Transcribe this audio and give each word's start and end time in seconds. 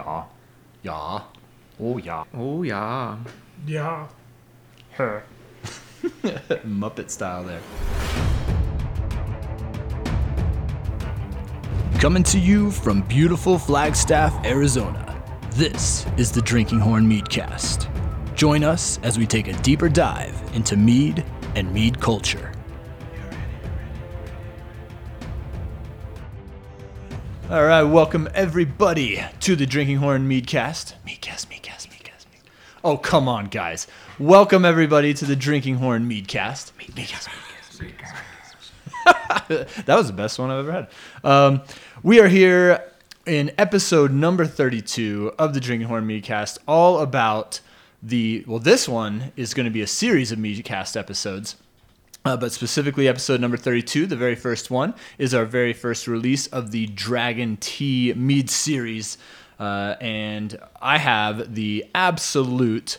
ja. 0.00 0.24
Ja. 0.82 1.22
Oh 1.78 1.98
ja. 1.98 2.24
Oh 2.34 2.62
yeah. 2.62 3.18
Yeah. 3.66 4.08
Her. 4.92 5.22
Muppet 6.64 7.10
style 7.10 7.44
there. 7.44 7.60
Coming 12.00 12.22
to 12.24 12.38
you 12.38 12.70
from 12.70 13.02
beautiful 13.02 13.58
Flagstaff, 13.58 14.32
Arizona, 14.46 15.22
this 15.52 16.06
is 16.16 16.32
the 16.32 16.40
Drinking 16.40 16.78
Horn 16.78 17.06
Meadcast. 17.06 17.88
Join 18.34 18.64
us 18.64 18.98
as 19.02 19.18
we 19.18 19.26
take 19.26 19.48
a 19.48 19.52
deeper 19.62 19.90
dive 19.90 20.40
into 20.54 20.76
mead 20.76 21.22
and 21.56 21.70
mead 21.74 22.00
culture. 22.00 22.52
All 27.50 27.64
right, 27.64 27.82
welcome 27.82 28.28
everybody 28.32 29.24
to 29.40 29.56
the 29.56 29.66
Drinking 29.66 29.96
Horn 29.96 30.28
Meadcast. 30.28 30.94
Meadcast, 31.04 31.48
Meadcast, 31.48 31.88
Meadcast, 31.88 32.30
Mead. 32.30 32.42
Oh, 32.84 32.96
come 32.96 33.26
on, 33.26 33.46
guys. 33.46 33.88
Welcome 34.20 34.64
everybody 34.64 35.12
to 35.14 35.24
the 35.24 35.34
Drinking 35.34 35.74
Horn 35.74 36.08
Meadcast. 36.08 36.70
Meadcast, 36.74 37.26
Meadcast, 37.26 37.92
Meadcast. 39.04 39.84
that 39.84 39.96
was 39.96 40.06
the 40.06 40.12
best 40.12 40.38
one 40.38 40.52
I've 40.52 40.60
ever 40.60 40.70
had. 40.70 40.88
Um, 41.24 41.62
we 42.04 42.20
are 42.20 42.28
here 42.28 42.84
in 43.26 43.50
episode 43.58 44.12
number 44.12 44.46
32 44.46 45.32
of 45.36 45.52
the 45.52 45.58
Drinking 45.58 45.88
Horn 45.88 46.06
Meadcast, 46.06 46.58
all 46.68 47.00
about 47.00 47.58
the. 48.00 48.44
Well, 48.46 48.60
this 48.60 48.88
one 48.88 49.32
is 49.34 49.54
going 49.54 49.64
to 49.64 49.72
be 49.72 49.82
a 49.82 49.88
series 49.88 50.30
of 50.30 50.38
Meadcast 50.38 50.96
episodes. 50.96 51.56
Uh, 52.24 52.36
but 52.36 52.52
specifically, 52.52 53.08
episode 53.08 53.40
number 53.40 53.56
32, 53.56 54.06
the 54.06 54.16
very 54.16 54.34
first 54.34 54.70
one, 54.70 54.94
is 55.18 55.32
our 55.32 55.46
very 55.46 55.72
first 55.72 56.06
release 56.06 56.46
of 56.48 56.70
the 56.70 56.86
Dragon 56.88 57.56
Tea 57.56 58.12
Mead 58.14 58.50
series. 58.50 59.16
Uh, 59.58 59.96
and 60.00 60.58
I 60.82 60.98
have 60.98 61.54
the 61.54 61.86
absolute 61.94 62.98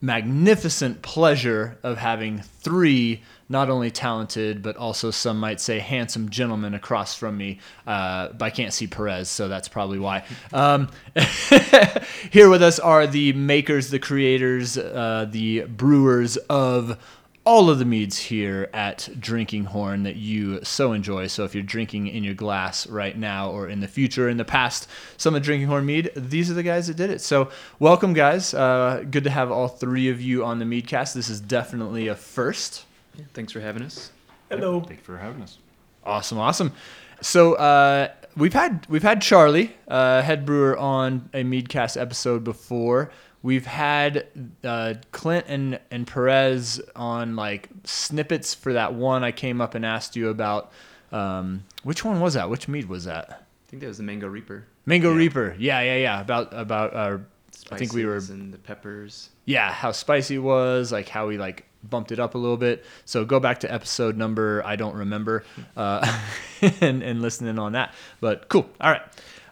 magnificent 0.00 1.00
pleasure 1.00 1.78
of 1.82 1.96
having 1.96 2.40
three 2.40 3.22
not 3.48 3.70
only 3.70 3.90
talented 3.90 4.60
but 4.60 4.76
also 4.76 5.12
some 5.12 5.38
might 5.38 5.60
say 5.60 5.78
handsome 5.78 6.28
gentlemen 6.28 6.74
across 6.74 7.14
from 7.14 7.36
me 7.36 7.60
uh, 7.86 8.28
but 8.30 8.46
i 8.46 8.50
can't 8.50 8.72
see 8.72 8.88
perez 8.88 9.28
so 9.28 9.46
that's 9.46 9.68
probably 9.68 10.00
why 10.00 10.24
um, 10.52 10.88
here 12.32 12.50
with 12.50 12.62
us 12.62 12.80
are 12.80 13.06
the 13.06 13.32
makers 13.34 13.90
the 13.90 13.98
creators 14.00 14.76
uh, 14.76 15.24
the 15.30 15.60
brewers 15.66 16.36
of 16.36 16.98
all 17.44 17.68
of 17.68 17.78
the 17.78 17.84
meads 17.84 18.18
here 18.18 18.68
at 18.72 19.08
Drinking 19.18 19.64
Horn 19.64 20.04
that 20.04 20.14
you 20.16 20.62
so 20.62 20.92
enjoy. 20.92 21.26
So 21.26 21.44
if 21.44 21.54
you're 21.54 21.64
drinking 21.64 22.06
in 22.06 22.22
your 22.22 22.34
glass 22.34 22.86
right 22.86 23.16
now 23.16 23.50
or 23.50 23.68
in 23.68 23.80
the 23.80 23.88
future, 23.88 24.28
in 24.28 24.36
the 24.36 24.44
past, 24.44 24.88
some 25.16 25.34
of 25.34 25.42
Drinking 25.42 25.66
Horn 25.66 25.84
mead, 25.84 26.12
these 26.14 26.50
are 26.50 26.54
the 26.54 26.62
guys 26.62 26.86
that 26.86 26.96
did 26.96 27.10
it. 27.10 27.20
So 27.20 27.50
welcome, 27.80 28.12
guys. 28.12 28.54
Uh, 28.54 29.04
good 29.10 29.24
to 29.24 29.30
have 29.30 29.50
all 29.50 29.66
three 29.66 30.08
of 30.08 30.20
you 30.20 30.44
on 30.44 30.60
the 30.60 30.64
Meadcast. 30.64 31.14
This 31.14 31.28
is 31.28 31.40
definitely 31.40 32.06
a 32.08 32.14
first. 32.14 32.84
Yeah, 33.16 33.24
thanks 33.34 33.52
for 33.52 33.60
having 33.60 33.82
us. 33.82 34.12
Hello. 34.48 34.80
Thank 34.80 35.00
you 35.00 35.04
for 35.04 35.18
having 35.18 35.42
us. 35.42 35.58
Awesome, 36.04 36.38
awesome. 36.38 36.72
So 37.20 37.54
uh, 37.54 38.08
we've 38.36 38.52
had 38.52 38.86
we've 38.88 39.02
had 39.02 39.20
Charlie, 39.20 39.74
uh, 39.88 40.22
head 40.22 40.46
brewer, 40.46 40.76
on 40.76 41.28
a 41.34 41.42
Meadcast 41.42 42.00
episode 42.00 42.44
before. 42.44 43.10
We've 43.42 43.66
had 43.66 44.26
uh, 44.62 44.94
Clint 45.10 45.46
and, 45.48 45.80
and 45.90 46.06
Perez 46.06 46.80
on 46.94 47.34
like 47.36 47.68
snippets 47.84 48.54
for 48.54 48.72
that 48.74 48.94
one 48.94 49.24
I 49.24 49.32
came 49.32 49.60
up 49.60 49.74
and 49.74 49.84
asked 49.84 50.14
you 50.16 50.28
about. 50.28 50.70
Um, 51.10 51.64
which 51.82 52.04
one 52.04 52.20
was 52.20 52.34
that? 52.34 52.48
Which 52.48 52.68
mead 52.68 52.88
was 52.88 53.04
that? 53.04 53.28
I 53.30 53.70
think 53.70 53.80
that 53.82 53.88
was 53.88 53.98
the 53.98 54.04
Mango 54.04 54.28
Reaper. 54.28 54.64
Mango 54.86 55.10
Yeah. 55.10 55.16
Reaper. 55.18 55.56
Yeah, 55.58 55.80
yeah, 55.80 55.96
yeah. 55.96 56.20
About 56.20 56.52
about 56.52 56.94
uh, 56.94 57.18
I 57.70 57.78
think 57.78 57.92
we 57.92 58.04
were 58.04 58.16
and 58.16 58.52
the 58.52 58.58
peppers. 58.58 59.30
yeah 59.44 59.72
how 59.72 59.92
spicy 59.92 60.36
it 60.36 60.38
was, 60.38 60.92
like 60.92 61.08
how 61.08 61.26
we 61.26 61.36
like 61.38 61.66
bumped 61.84 62.12
it 62.12 62.20
up 62.20 62.34
a 62.34 62.38
little 62.38 62.56
bit. 62.56 62.84
So 63.04 63.24
go 63.24 63.40
back 63.40 63.60
to 63.60 63.72
episode 63.72 64.16
number 64.16 64.62
I 64.64 64.76
don't 64.76 64.94
remember, 64.94 65.44
uh, 65.76 66.20
and 66.80 67.02
and 67.02 67.20
listen 67.22 67.46
in 67.46 67.58
on 67.58 67.72
that. 67.72 67.92
But 68.20 68.48
cool. 68.48 68.68
All 68.80 68.90
right. 68.90 69.02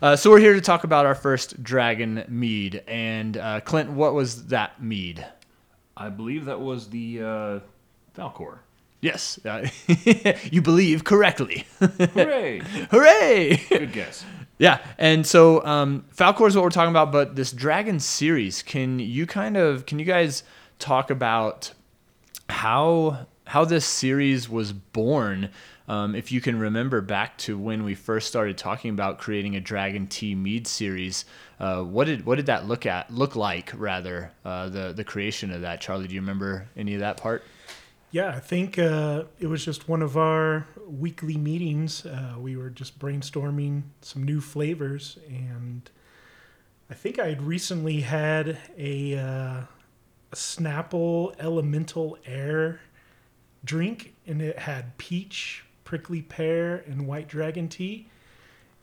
Uh, 0.02 0.16
so 0.16 0.30
we're 0.30 0.40
here 0.40 0.54
to 0.54 0.62
talk 0.62 0.84
about 0.84 1.04
our 1.04 1.14
first 1.14 1.62
dragon 1.62 2.24
mead. 2.26 2.82
And 2.88 3.36
uh, 3.36 3.60
Clint, 3.60 3.90
what 3.90 4.14
was 4.14 4.46
that 4.46 4.82
mead? 4.82 5.26
I 5.94 6.08
believe 6.08 6.46
that 6.46 6.58
was 6.58 6.88
the 6.88 7.20
uh, 7.22 7.60
Falkor. 8.16 8.60
Yes, 9.02 9.38
uh, 9.44 9.66
you 10.50 10.62
believe 10.62 11.04
correctly. 11.04 11.66
Hooray! 11.80 12.58
Hooray! 12.90 13.62
Good 13.68 13.92
guess. 13.92 14.24
Yeah, 14.58 14.78
and 14.98 15.26
so 15.26 15.64
um, 15.64 16.04
Falkor 16.14 16.48
is 16.48 16.54
what 16.56 16.62
we're 16.64 16.70
talking 16.70 16.90
about, 16.90 17.12
but 17.12 17.36
this 17.36 17.50
Dragon 17.52 18.00
series, 18.00 18.62
can 18.62 18.98
you 18.98 19.26
kind 19.26 19.56
of, 19.56 19.84
can 19.86 19.98
you 19.98 20.04
guys 20.04 20.42
talk 20.78 21.10
about 21.10 21.72
how 22.48 23.26
how 23.44 23.64
this 23.64 23.84
series 23.84 24.48
was 24.48 24.72
born? 24.72 25.50
Um, 25.90 26.14
if 26.14 26.30
you 26.30 26.40
can 26.40 26.56
remember 26.56 27.00
back 27.00 27.36
to 27.38 27.58
when 27.58 27.82
we 27.82 27.96
first 27.96 28.28
started 28.28 28.56
talking 28.56 28.90
about 28.90 29.18
creating 29.18 29.56
a 29.56 29.60
Dragon 29.60 30.06
Tea 30.06 30.36
Mead 30.36 30.68
series, 30.68 31.24
uh, 31.58 31.82
what 31.82 32.04
did 32.04 32.24
what 32.24 32.36
did 32.36 32.46
that 32.46 32.68
look 32.68 32.86
at 32.86 33.12
look 33.12 33.34
like 33.34 33.72
rather 33.74 34.30
uh, 34.44 34.68
the 34.68 34.92
the 34.92 35.02
creation 35.02 35.50
of 35.50 35.62
that? 35.62 35.80
Charlie, 35.80 36.06
do 36.06 36.14
you 36.14 36.20
remember 36.20 36.68
any 36.76 36.94
of 36.94 37.00
that 37.00 37.16
part? 37.16 37.42
Yeah, 38.12 38.28
I 38.28 38.38
think 38.38 38.78
uh, 38.78 39.24
it 39.40 39.48
was 39.48 39.64
just 39.64 39.88
one 39.88 40.00
of 40.00 40.16
our 40.16 40.64
weekly 40.86 41.36
meetings. 41.36 42.06
Uh, 42.06 42.36
we 42.38 42.56
were 42.56 42.70
just 42.70 43.00
brainstorming 43.00 43.82
some 44.00 44.22
new 44.22 44.40
flavors, 44.40 45.18
and 45.28 45.90
I 46.88 46.94
think 46.94 47.18
I 47.18 47.30
had 47.30 47.42
recently 47.42 48.02
had 48.02 48.58
a, 48.78 49.18
uh, 49.18 49.60
a 50.30 50.36
Snapple 50.36 51.34
Elemental 51.40 52.16
Air 52.24 52.80
drink, 53.64 54.14
and 54.24 54.40
it 54.40 54.60
had 54.60 54.96
peach, 54.96 55.64
prickly 55.90 56.22
pear, 56.22 56.84
and 56.86 57.04
white 57.04 57.26
dragon 57.26 57.68
tea. 57.68 58.06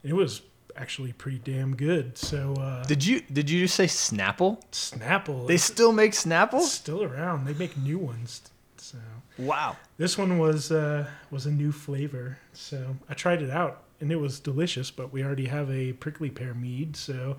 It 0.04 0.12
was 0.12 0.42
actually 0.76 1.14
pretty 1.14 1.38
damn 1.38 1.74
good. 1.74 2.18
So 2.18 2.54
uh, 2.56 2.84
Did 2.84 3.06
you 3.06 3.22
did 3.32 3.50
you 3.50 3.62
just 3.62 3.76
say 3.76 3.86
Snapple? 3.86 4.62
Snapple, 4.74 5.48
They 5.48 5.56
still 5.56 5.94
make 5.94 6.12
Snapple? 6.12 6.60
still 6.60 7.02
around. 7.02 7.46
They 7.46 7.54
make 7.54 7.78
new 7.78 7.98
ones. 7.98 8.42
So. 8.76 8.98
Wow. 9.38 9.78
This 9.98 10.18
one 10.18 10.38
was 10.38 10.70
uh, 10.70 11.08
was 11.32 11.46
a 11.46 11.52
new 11.52 11.72
flavor, 11.72 12.40
so 12.52 12.98
I 13.08 13.14
tried 13.14 13.42
it 13.42 13.52
out 13.52 13.84
and 14.02 14.12
it 14.12 14.18
was 14.18 14.42
delicious. 14.42 14.92
But 14.92 15.14
we 15.14 15.24
already 15.24 15.46
have 15.46 15.72
a 15.72 15.94
prickly 15.94 16.30
pear 16.30 16.54
mead, 16.54 16.98
so 16.98 17.38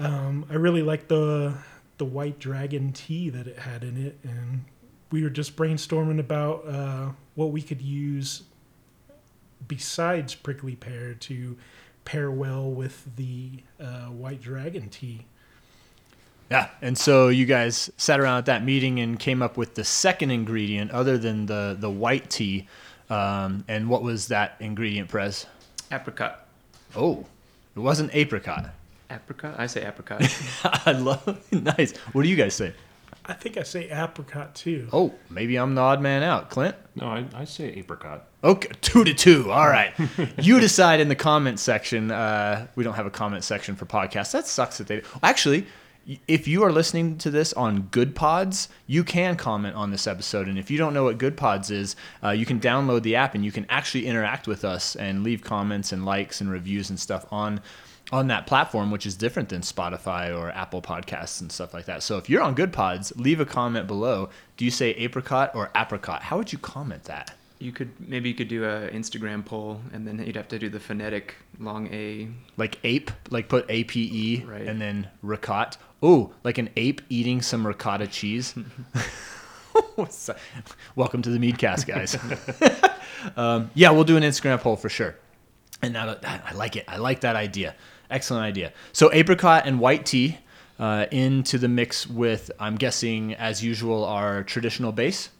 um, 0.00 0.46
I 0.50 0.54
really 0.54 0.82
liked 0.82 1.08
the 1.08 1.54
the 1.98 2.04
white 2.04 2.40
dragon 2.40 2.92
tea 2.92 3.30
that 3.30 3.46
it 3.46 3.56
had 3.60 3.84
in 3.84 3.96
it, 4.04 4.18
and 4.24 4.64
we 5.12 5.22
were 5.22 5.30
just 5.30 5.54
brainstorming 5.54 6.18
about 6.18 6.66
uh, 6.66 7.10
what 7.36 7.52
we 7.52 7.62
could 7.62 7.80
use 7.80 8.42
besides 9.66 10.34
prickly 10.34 10.76
pear 10.76 11.14
to 11.14 11.56
pair 12.04 12.30
well 12.30 12.70
with 12.70 13.16
the 13.16 13.50
uh, 13.80 14.06
white 14.06 14.40
dragon 14.40 14.88
tea. 14.88 15.26
Yeah, 16.50 16.68
and 16.82 16.98
so 16.98 17.28
you 17.28 17.46
guys 17.46 17.90
sat 17.96 18.18
around 18.18 18.38
at 18.38 18.46
that 18.46 18.64
meeting 18.64 18.98
and 18.98 19.18
came 19.18 19.40
up 19.40 19.56
with 19.56 19.76
the 19.76 19.84
second 19.84 20.32
ingredient 20.32 20.90
other 20.90 21.16
than 21.16 21.46
the 21.46 21.76
the 21.78 21.90
white 21.90 22.28
tea. 22.28 22.68
Um, 23.08 23.64
and 23.68 23.88
what 23.88 24.02
was 24.02 24.28
that 24.28 24.56
ingredient, 24.60 25.08
Prez? 25.08 25.46
Apricot. 25.92 26.46
Oh, 26.96 27.24
it 27.76 27.80
wasn't 27.80 28.14
apricot. 28.14 28.70
Apricot? 29.10 29.54
I 29.58 29.66
say 29.66 29.84
apricot. 29.84 30.22
I 30.86 30.92
love 30.92 31.44
nice. 31.52 31.96
What 32.12 32.22
do 32.22 32.28
you 32.28 32.36
guys 32.36 32.54
say? 32.54 32.72
I 33.30 33.34
think 33.34 33.56
I 33.56 33.62
say 33.62 33.88
apricot 33.90 34.56
too. 34.56 34.88
Oh, 34.92 35.14
maybe 35.30 35.56
I'm 35.56 35.76
the 35.76 35.80
odd 35.80 36.00
man 36.00 36.24
out. 36.24 36.50
Clint? 36.50 36.74
No, 36.96 37.06
I, 37.06 37.24
I 37.32 37.44
say 37.44 37.66
apricot. 37.74 38.26
Okay, 38.42 38.70
two 38.80 39.04
to 39.04 39.14
two. 39.14 39.52
All 39.52 39.68
right. 39.68 39.92
you 40.38 40.58
decide 40.58 40.98
in 40.98 41.06
the 41.06 41.14
comment 41.14 41.60
section. 41.60 42.10
Uh, 42.10 42.66
we 42.74 42.82
don't 42.82 42.94
have 42.94 43.06
a 43.06 43.10
comment 43.10 43.44
section 43.44 43.76
for 43.76 43.86
podcasts. 43.86 44.32
That 44.32 44.48
sucks 44.48 44.78
that 44.78 44.88
they. 44.88 45.02
Actually, 45.22 45.64
if 46.26 46.48
you 46.48 46.64
are 46.64 46.72
listening 46.72 47.18
to 47.18 47.30
this 47.30 47.52
on 47.52 47.84
Goodpods, 47.84 48.66
you 48.88 49.04
can 49.04 49.36
comment 49.36 49.76
on 49.76 49.92
this 49.92 50.08
episode. 50.08 50.48
And 50.48 50.58
if 50.58 50.68
you 50.68 50.76
don't 50.76 50.92
know 50.92 51.04
what 51.04 51.18
Goodpods 51.18 51.70
is, 51.70 51.94
uh, 52.24 52.30
you 52.30 52.44
can 52.44 52.58
download 52.58 53.02
the 53.02 53.14
app 53.14 53.36
and 53.36 53.44
you 53.44 53.52
can 53.52 53.64
actually 53.68 54.06
interact 54.06 54.48
with 54.48 54.64
us 54.64 54.96
and 54.96 55.22
leave 55.22 55.44
comments 55.44 55.92
and 55.92 56.04
likes 56.04 56.40
and 56.40 56.50
reviews 56.50 56.90
and 56.90 56.98
stuff 56.98 57.26
on 57.30 57.60
on 58.12 58.26
that 58.28 58.46
platform, 58.46 58.90
which 58.90 59.06
is 59.06 59.14
different 59.14 59.48
than 59.48 59.62
Spotify 59.62 60.36
or 60.36 60.50
Apple 60.50 60.82
Podcasts 60.82 61.40
and 61.40 61.50
stuff 61.50 61.72
like 61.72 61.86
that. 61.86 62.02
So 62.02 62.16
if 62.18 62.28
you're 62.28 62.42
on 62.42 62.54
Goodpods, 62.54 63.12
leave 63.16 63.40
a 63.40 63.46
comment 63.46 63.86
below. 63.86 64.30
Do 64.56 64.64
you 64.64 64.70
say 64.70 64.90
apricot 64.90 65.52
or 65.54 65.70
apricot? 65.76 66.22
How 66.22 66.36
would 66.38 66.52
you 66.52 66.58
comment 66.58 67.04
that? 67.04 67.34
you 67.62 67.72
could 67.72 67.90
maybe 68.00 68.30
you 68.30 68.34
could 68.34 68.48
do 68.48 68.64
a 68.64 68.88
Instagram 68.88 69.44
poll, 69.44 69.82
and 69.92 70.06
then 70.06 70.18
you'd 70.24 70.34
have 70.34 70.48
to 70.48 70.58
do 70.58 70.70
the 70.70 70.80
phonetic 70.80 71.34
long 71.58 71.88
A. 71.92 72.26
like 72.56 72.78
ape, 72.84 73.10
like 73.28 73.48
put 73.50 73.66
A 73.68 73.84
P 73.84 74.08
E 74.10 74.44
Right. 74.44 74.62
and 74.66 74.80
then 74.80 75.08
ricotta. 75.22 75.78
Oh, 76.02 76.32
like 76.42 76.56
an 76.56 76.70
ape 76.76 77.02
eating 77.10 77.42
some 77.42 77.66
ricotta 77.66 78.06
cheese. 78.06 78.54
Welcome 80.96 81.20
to 81.22 81.30
the 81.30 81.38
Meadcast, 81.38 81.86
guys. 81.86 82.16
um, 83.36 83.70
yeah, 83.74 83.90
we'll 83.90 84.04
do 84.04 84.16
an 84.16 84.22
Instagram 84.22 84.58
poll 84.60 84.76
for 84.76 84.88
sure. 84.88 85.16
And 85.82 85.92
now 85.92 86.06
that, 86.14 86.44
I 86.46 86.54
like 86.54 86.76
it. 86.76 86.84
I 86.88 86.96
like 86.96 87.20
that 87.20 87.36
idea. 87.36 87.74
Excellent 88.10 88.44
idea. 88.44 88.72
So 88.92 89.10
apricot 89.12 89.66
and 89.66 89.80
white 89.80 90.06
tea 90.06 90.38
uh, 90.78 91.06
into 91.10 91.58
the 91.58 91.68
mix 91.68 92.06
with, 92.06 92.50
I'm 92.58 92.76
guessing, 92.76 93.34
as 93.34 93.62
usual, 93.62 94.04
our 94.04 94.42
traditional 94.42 94.92
base. 94.92 95.30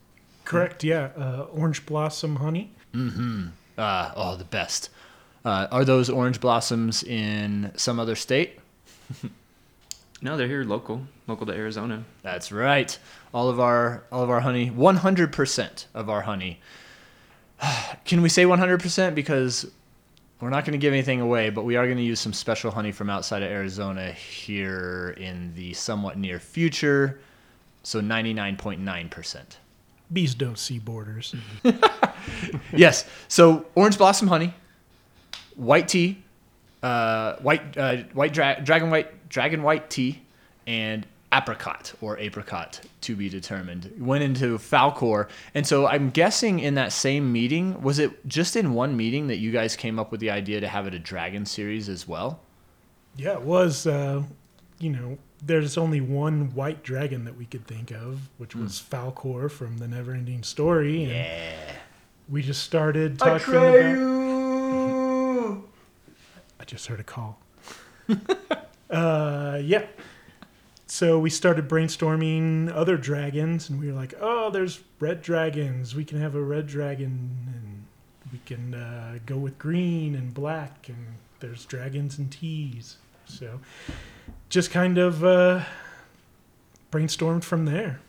Correct. 0.45 0.85
Yeah. 0.85 1.11
Uh, 1.17 1.47
orange 1.53 1.87
blossom 1.87 2.37
honey. 2.37 2.73
Mm-hmm. 2.95 3.49
Uh, 3.79 4.13
oh, 4.17 4.37
the 4.37 4.45
best. 4.45 4.91
Uh, 5.45 5.67
are 5.71 5.85
those 5.85 6.11
orange 6.11 6.41
blossoms 6.41 7.03
in 7.03 7.73
some 7.77 7.99
other 7.99 8.15
state? 8.15 8.59
No, 10.23 10.37
they're 10.37 10.49
here 10.49 10.65
local, 10.65 11.07
local 11.27 11.47
to 11.47 11.53
Arizona. 11.53 12.05
That's 12.23 12.53
right. 12.53 12.97
All 13.33 13.49
of 13.49 13.59
our 13.59 14.05
all 14.13 14.23
of 14.23 14.29
our 14.29 14.41
honey, 14.41 14.71
100% 14.71 15.87
of 15.95 16.11
our 16.11 16.23
honey. 16.23 16.61
Can 18.05 18.21
we 18.21 18.29
say 18.29 18.45
100% 18.45 19.15
because 19.15 19.71
we're 20.41 20.51
not 20.51 20.65
going 20.65 20.73
to 20.73 20.79
give 20.79 20.93
anything 20.93 21.21
away, 21.21 21.51
but 21.51 21.65
we 21.65 21.77
are 21.77 21.85
going 21.87 21.99
to 21.99 22.03
use 22.03 22.21
some 22.21 22.33
special 22.33 22.71
honey 22.71 22.93
from 22.93 23.11
outside 23.11 23.43
of 23.43 23.51
Arizona 23.51 24.13
here 24.13 25.15
in 25.19 25.53
the 25.55 25.75
somewhat 25.75 26.17
near 26.17 26.39
future. 26.39 27.21
So 27.83 28.01
99.9%. 28.01 29.43
Bees 30.13 30.35
don't 30.35 30.59
see 30.59 30.79
borders. 30.79 31.35
yes. 32.73 33.05
So 33.29 33.67
orange 33.75 33.97
blossom 33.97 34.29
honey, 34.29 34.55
white 35.57 35.89
tea, 35.89 36.23
uh, 36.83 37.37
white 37.37 37.77
uh, 37.77 37.99
white 38.15 38.33
dra- 38.33 38.61
dragon 38.63 38.91
white 38.91 39.29
dragon 39.29 39.63
white 39.63 39.89
tea, 39.89 40.23
and 40.67 41.07
apricot 41.33 41.93
or 42.01 42.19
apricot 42.19 42.81
to 43.03 43.15
be 43.17 43.29
determined. 43.29 43.93
Went 43.99 44.23
into 44.25 44.59
Falkor, 44.59 45.29
and 45.55 45.67
so 45.67 45.87
I'm 45.87 46.11
guessing 46.11 46.59
in 46.61 46.75
that 46.75 46.93
same 46.93 47.33
meeting 47.33 47.81
was 47.83 47.99
it 47.99 48.27
just 48.27 48.57
in 48.57 48.73
one 48.75 48.97
meeting 48.97 49.29
that 49.29 49.39
you 49.39 49.51
guys 49.53 49.77
came 49.77 49.99
up 49.99 50.11
with 50.11 50.21
the 50.21 50.31
idea 50.31 50.61
to 50.61 50.69
have 50.69 50.87
it 50.87 50.95
a 50.95 50.99
dragon 50.99 51.47
series 51.47 51.89
as 51.89 52.07
well? 52.09 52.41
Yeah, 53.17 53.33
it 53.35 53.43
was. 53.43 53.87
Uh, 53.87 54.23
you 54.79 54.91
know, 54.91 55.19
there's 55.45 55.77
only 55.79 56.01
one 56.01 56.55
white 56.55 56.83
dragon 56.83 57.25
that 57.27 57.37
we 57.37 57.45
could 57.45 57.67
think 57.67 57.91
of, 57.91 58.29
which 58.39 58.55
was 58.57 58.81
Falkor 58.81 59.51
from 59.51 59.79
the 59.79 59.87
Neverending 59.87 60.45
Story. 60.45 61.03
And 61.05 61.13
Yeah. 61.13 61.73
we 62.29 62.43
just 62.43 62.63
started 62.63 63.19
talking 63.19 63.55
about. 63.55 63.75
you. 63.75 65.69
I 66.59 66.65
just 66.65 66.87
heard 66.87 67.01
a 67.01 67.05
call. 67.05 67.39
uh, 68.91 69.61
yeah. 69.63 69.87
So 70.91 71.21
we 71.21 71.31
started 71.31 71.69
brainstorming 71.69 72.69
other 72.75 72.97
dragons, 72.97 73.71
and 73.71 73.79
we 73.79 73.87
were 73.87 73.93
like, 73.93 74.13
"Oh, 74.21 74.51
there's 74.51 74.81
red 74.99 75.23
dragons. 75.23 75.95
We 75.95 76.05
can 76.05 76.21
have 76.21 76.35
a 76.35 76.43
red 76.43 76.67
dragon, 76.67 77.31
and 77.47 77.87
we 78.33 78.41
can 78.45 78.75
uh, 78.75 79.21
go 79.25 79.37
with 79.37 79.57
green 79.57 80.17
and 80.17 80.35
black, 80.35 80.89
and 80.89 81.15
there's 81.39 81.65
dragons 81.65 82.19
and 82.19 82.29
teas." 82.31 82.97
So, 83.25 83.61
just 84.49 84.73
kind 84.73 84.99
of 84.99 85.25
uh, 85.25 85.63
brainstormed 86.91 87.45
from 87.45 87.67
there. 87.67 88.01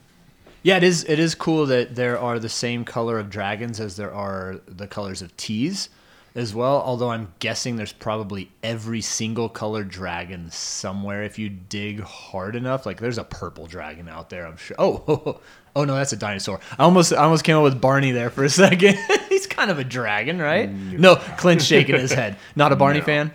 Yeah, 0.63 0.77
it 0.77 0.83
is. 0.83 1.03
It 1.03 1.19
is 1.19 1.35
cool 1.35 1.67
that 1.67 1.93
there 1.93 2.17
are 2.17 2.39
the 2.39 2.49
same 2.49 2.83
color 2.83 3.19
of 3.19 3.29
dragons 3.29 3.79
as 3.79 3.95
there 3.95 4.11
are 4.11 4.59
the 4.65 4.87
colors 4.87 5.21
of 5.21 5.37
teas, 5.37 5.89
as 6.35 6.53
well. 6.55 6.81
Although 6.81 7.11
I'm 7.11 7.33
guessing 7.39 7.75
there's 7.75 7.93
probably 7.93 8.51
every 8.63 9.01
single 9.01 9.49
colored 9.49 9.89
dragon 9.89 10.49
somewhere 10.51 11.23
if 11.23 11.37
you 11.39 11.49
dig 11.49 12.01
hard 12.01 12.55
enough. 12.55 12.85
Like 12.85 12.99
there's 12.99 13.17
a 13.17 13.23
purple 13.23 13.67
dragon 13.67 14.07
out 14.09 14.29
there. 14.29 14.45
I'm 14.45 14.57
sure. 14.57 14.75
Oh, 14.79 15.03
oh, 15.07 15.21
oh, 15.25 15.39
oh 15.75 15.85
no, 15.85 15.95
that's 15.95 16.13
a 16.13 16.17
dinosaur. 16.17 16.59
I 16.79 16.83
almost, 16.83 17.13
I 17.13 17.23
almost 17.23 17.43
came 17.43 17.57
up 17.57 17.63
with 17.63 17.81
Barney 17.81 18.11
there 18.11 18.29
for 18.29 18.43
a 18.43 18.49
second. 18.49 18.97
He's 19.29 19.47
kind 19.47 19.71
of 19.71 19.79
a 19.79 19.83
dragon, 19.83 20.39
right? 20.39 20.69
Mm. 20.69 20.99
No, 20.99 21.15
Clint's 21.15 21.65
shaking 21.65 21.95
his 21.95 22.11
head. 22.13 22.37
Not 22.55 22.71
a 22.71 22.75
Barney 22.75 22.99
No. 22.99 23.05
fan. 23.05 23.33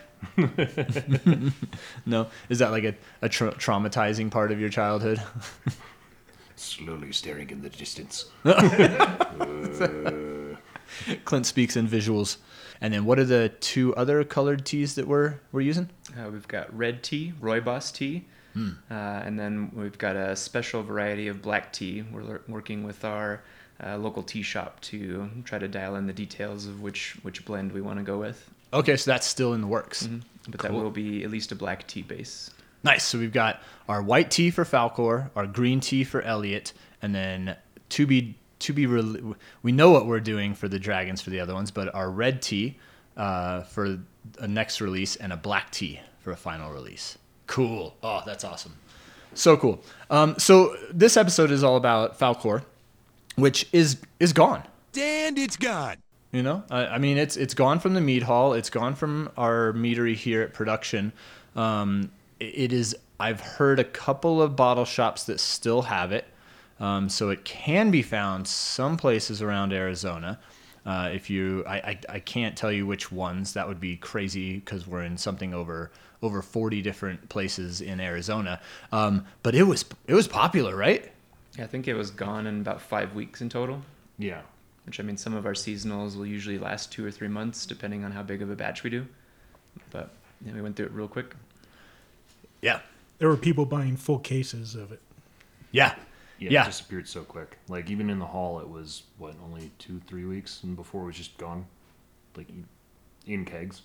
no, 2.07 2.27
is 2.49 2.59
that 2.59 2.71
like 2.71 2.85
a, 2.85 2.95
a 3.23 3.29
tra- 3.29 3.53
traumatizing 3.55 4.31
part 4.31 4.51
of 4.53 4.61
your 4.61 4.69
childhood? 4.71 5.21
Slowly 6.57 7.13
staring 7.13 7.51
in 7.51 7.63
the 7.63 7.69
distance. 7.69 8.27
Uh, 8.45 9.27
Clint 11.25 11.47
speaks 11.47 11.77
in 11.77 11.87
visuals. 11.87 12.39
And 12.81 12.93
then 12.93 13.05
what 13.05 13.19
are 13.19 13.25
the 13.25 13.49
two 13.61 13.95
other 13.97 14.23
colored 14.25 14.65
teas 14.67 14.95
that 14.97 15.07
we're 15.09 15.35
we're 15.53 15.63
using? 15.63 15.89
Uh, 16.19 16.31
we've 16.31 16.49
got 16.49 16.77
red 16.77 17.03
tea, 17.03 17.33
rooibos 17.41 17.93
tea, 17.93 18.25
Hmm. 18.55 18.71
uh, 18.91 18.95
and 18.95 19.39
then 19.39 19.71
we've 19.75 19.99
got 19.99 20.17
a 20.17 20.35
special 20.37 20.83
variety 20.83 21.29
of 21.29 21.43
black 21.43 21.73
tea. 21.73 22.03
We're 22.11 22.23
lear- 22.23 22.41
working 22.49 22.85
with 22.85 23.05
our 23.05 23.43
uh, 23.85 23.99
local 23.99 24.23
tea 24.23 24.41
shop 24.43 24.81
to 24.81 25.29
try 25.45 25.59
to 25.59 25.69
dial 25.69 25.97
in 25.97 26.07
the 26.07 26.13
details 26.13 26.67
of 26.67 26.81
which 26.81 27.17
which 27.23 27.45
blend 27.45 27.73
we 27.73 27.81
want 27.83 27.99
to 27.99 28.03
go 28.05 28.19
with. 28.19 28.49
Okay, 28.73 28.97
so 28.97 29.11
that's 29.11 29.27
still 29.27 29.53
in 29.55 29.61
the 29.61 29.67
works. 29.67 30.07
Mhm. 30.07 30.23
But 30.49 30.61
that 30.61 30.73
will 30.73 30.91
be 30.91 31.25
at 31.25 31.31
least 31.31 31.53
a 31.53 31.55
black 31.55 31.87
tea 31.87 32.03
base. 32.03 32.51
Nice. 32.85 33.05
So 33.05 33.19
we've 33.19 33.33
got 33.33 33.61
our 33.89 34.01
white 34.03 34.31
tea 34.31 34.51
for 34.51 34.65
Falkor, 34.65 35.31
our 35.35 35.47
green 35.47 35.81
tea 35.81 36.05
for 36.05 36.23
Elliot, 36.23 36.73
and 37.03 37.15
then 37.15 37.57
to 37.91 38.07
be 38.07 38.37
to 38.61 38.73
be 38.73 38.87
re- 38.87 39.35
we 39.63 39.73
know 39.73 39.91
what 39.91 40.07
we're 40.07 40.21
doing 40.21 40.55
for 40.55 40.69
the 40.69 40.79
dragons 40.79 41.21
for 41.21 41.31
the 41.31 41.41
other 41.41 41.55
ones, 41.55 41.71
but 41.71 41.95
our 41.95 42.11
red 42.11 42.41
tea 42.43 42.77
uh, 43.17 43.63
for 43.63 43.99
a 44.39 44.49
next 44.49 44.81
release 44.81 45.17
and 45.17 45.33
a 45.33 45.37
black 45.37 45.71
tea 45.71 46.01
for 46.21 46.31
a 46.33 46.37
final 46.37 46.73
release. 46.73 47.19
Cool. 47.47 47.95
Oh, 48.03 48.23
that's 48.27 48.45
awesome. 48.45 48.75
So 49.35 49.57
cool. 49.57 49.83
Um, 50.11 50.35
so 50.39 50.75
this 50.93 51.17
episode 51.17 51.51
is 51.51 51.63
all 51.63 51.77
about 51.77 52.19
Falkor, 52.19 52.63
which 53.37 53.69
is 53.73 53.99
is 54.19 54.33
gone. 54.33 54.63
And 54.99 55.39
it's 55.39 55.57
gone. 55.57 55.97
You 56.33 56.43
know, 56.43 56.65
I, 56.71 56.87
I 56.87 56.99
mean, 56.99 57.19
it's 57.19 57.37
it's 57.37 57.55
gone 57.55 57.79
from 57.79 57.95
the 57.95 58.01
mead 58.01 58.23
hall. 58.23 58.55
It's 58.55 58.71
gone 58.71 58.95
from 58.95 59.31
our 59.37 59.73
meadery 59.75 60.15
here 60.15 60.43
at 60.43 60.55
production. 60.55 61.13
Um, 61.55 62.11
it- 62.41 62.45
it 62.57 62.73
is. 62.73 62.97
I've 63.19 63.41
heard 63.41 63.79
a 63.79 63.85
couple 63.85 64.43
of 64.43 64.57
bottle 64.57 64.85
shops 64.85 65.25
that 65.25 65.41
still 65.41 65.83
have 65.83 66.13
it, 66.13 66.27
um, 66.81 67.09
so 67.09 67.31
it 67.31 67.45
can 67.45 67.91
be 67.91 68.03
found 68.03 68.47
some 68.47 68.97
places 68.97 69.41
around 69.43 69.73
Arizona. 69.73 70.39
Uh, 70.85 71.11
if 71.13 71.29
you, 71.29 71.65
I, 71.67 71.77
I, 71.77 71.99
I 72.09 72.19
can't 72.21 72.57
tell 72.57 72.71
you 72.71 72.87
which 72.87 73.11
ones. 73.11 73.55
That 73.55 73.67
would 73.67 73.81
be 73.81 73.97
crazy 73.97 74.57
because 74.61 74.87
we're 74.87 75.03
in 75.03 75.17
something 75.19 75.53
over 75.55 75.91
over 76.23 76.41
forty 76.43 76.81
different 76.81 77.29
places 77.29 77.81
in 77.81 78.01
Arizona. 78.01 78.61
Um, 78.93 79.27
but 79.43 79.55
it 79.55 79.65
was 79.65 79.85
it 80.07 80.15
was 80.15 80.29
popular, 80.29 80.77
right? 80.77 81.11
Yeah, 81.59 81.65
I 81.65 81.67
think 81.67 81.89
it 81.89 81.95
was 81.95 82.11
gone 82.11 82.47
in 82.47 82.61
about 82.61 82.81
five 82.81 83.15
weeks 83.15 83.41
in 83.41 83.49
total. 83.49 83.83
Yeah. 84.19 84.43
Which 84.85 85.01
I 85.01 85.03
mean, 85.03 85.17
some 85.17 85.35
of 85.35 85.45
our 85.47 85.55
seasonals 85.55 86.17
will 86.17 86.27
usually 86.27 86.59
last 86.59 86.93
two 86.93 87.05
or 87.05 87.11
three 87.11 87.27
months, 87.29 87.67
depending 87.67 88.05
on 88.05 88.13
how 88.13 88.23
big 88.23 88.41
of 88.41 88.51
a 88.51 88.55
batch 88.55 88.85
we 88.85 88.91
do. 88.91 89.07
But 89.91 90.11
yeah, 90.45 90.53
we 90.53 90.63
went 90.63 90.77
through 90.77 90.87
it 90.87 90.93
real 90.93 91.09
quick. 91.09 91.35
Yeah, 92.63 92.81
There 93.19 93.29
were 93.29 93.37
people 93.37 93.67
buying 93.67 93.97
full 93.97 94.19
cases 94.19 94.75
of 94.77 94.93
it. 94.93 95.01
yeah, 95.73 95.95
Yeah, 96.39 96.51
Yeah. 96.51 96.63
It 96.63 96.67
disappeared 96.67 97.09
so 97.09 97.23
quick. 97.23 97.57
Like 97.69 97.91
even 97.91 98.11
in 98.11 98.19
the 98.19 98.27
hall, 98.27 98.61
it 98.61 98.69
was 98.69 99.05
what 99.19 99.35
only 99.45 99.71
two, 99.79 100.01
three 100.07 100.25
weeks, 100.25 100.63
and 100.63 100.77
before 100.77 101.03
it 101.03 101.07
was 101.07 101.17
just 101.17 101.37
gone, 101.39 101.67
like 102.37 102.49
in- 102.51 102.67
in 103.27 103.45
kegs. 103.45 103.83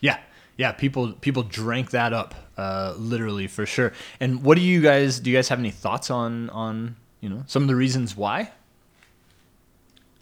Yeah, 0.00 0.18
yeah. 0.56 0.70
People 0.72 1.12
people 1.14 1.42
drank 1.42 1.90
that 1.90 2.12
up, 2.12 2.34
uh, 2.56 2.94
literally 2.96 3.48
for 3.48 3.66
sure. 3.66 3.92
And 4.20 4.42
what 4.44 4.54
do 4.56 4.62
you 4.62 4.80
guys 4.80 5.18
do? 5.18 5.30
You 5.30 5.36
guys 5.36 5.48
have 5.48 5.58
any 5.58 5.72
thoughts 5.72 6.08
on 6.10 6.50
on 6.50 6.94
you 7.20 7.28
know 7.28 7.42
some 7.48 7.62
of 7.62 7.68
the 7.68 7.74
reasons 7.74 8.16
why? 8.16 8.52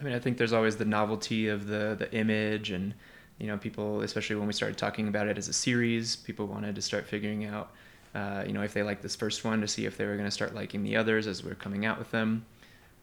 I 0.01 0.05
mean, 0.05 0.15
I 0.15 0.19
think 0.19 0.37
there's 0.39 0.53
always 0.53 0.77
the 0.77 0.85
novelty 0.85 1.49
of 1.49 1.67
the 1.67 1.95
the 1.99 2.11
image, 2.15 2.71
and 2.71 2.95
you 3.39 3.47
know, 3.49 3.59
people, 3.59 4.01
especially 4.01 4.37
when 4.37 4.47
we 4.47 4.53
started 4.55 4.79
talking 4.79 5.09
about 5.09 5.29
it 5.29 5.37
as 5.37 5.49
a 5.49 5.53
series, 5.53 6.17
people 6.17 6.47
wanted 6.47 6.75
to 6.75 6.81
start 6.83 7.07
figuring 7.07 7.45
out, 7.45 7.73
uh, 8.15 8.45
you 8.47 8.53
know, 8.53 8.63
if 8.63 8.73
they 8.73 8.83
like 8.83 9.03
this 9.03 9.17
first 9.17 9.45
one, 9.45 9.61
to 9.61 9.69
see 9.69 9.87
if 9.87 9.97
they 9.97 10.07
were 10.07 10.15
going 10.15 10.27
to 10.27 10.31
start 10.31 10.55
liking 10.55 10.83
the 10.83 10.97
others 10.97 11.27
as 11.27 11.45
we're 11.45 11.55
coming 11.55 11.85
out 11.85 11.99
with 11.99 12.11
them. 12.11 12.45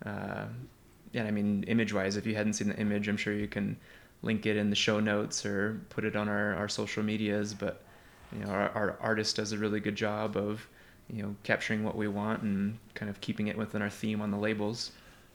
Uh, 0.05 0.45
yeah, 1.11 1.23
I 1.25 1.31
mean, 1.31 1.63
image-wise, 1.63 2.17
if 2.17 2.25
you 2.25 2.35
hadn't 2.35 2.53
seen 2.53 2.69
the 2.69 2.77
image, 2.77 3.07
I'm 3.07 3.17
sure 3.17 3.33
you 3.33 3.47
can 3.47 3.77
link 4.23 4.45
it 4.45 4.57
in 4.57 4.69
the 4.69 4.75
show 4.75 4.99
notes 4.99 5.45
or 5.45 5.79
put 5.89 6.05
it 6.05 6.15
on 6.15 6.27
our, 6.27 6.55
our 6.55 6.67
social 6.67 7.03
medias. 7.03 7.53
But 7.53 7.83
you 8.31 8.43
know, 8.43 8.51
our, 8.51 8.69
our 8.69 8.97
artist 8.99 9.35
does 9.35 9.51
a 9.51 9.57
really 9.57 9.79
good 9.79 9.95
job 9.95 10.35
of 10.35 10.67
you 11.09 11.21
know 11.21 11.35
capturing 11.43 11.83
what 11.83 11.95
we 11.95 12.07
want 12.07 12.41
and 12.41 12.79
kind 12.95 13.09
of 13.09 13.21
keeping 13.21 13.47
it 13.47 13.57
within 13.57 13.81
our 13.81 13.89
theme 13.89 14.21
on 14.21 14.31
the 14.31 14.37
labels. 14.37 14.91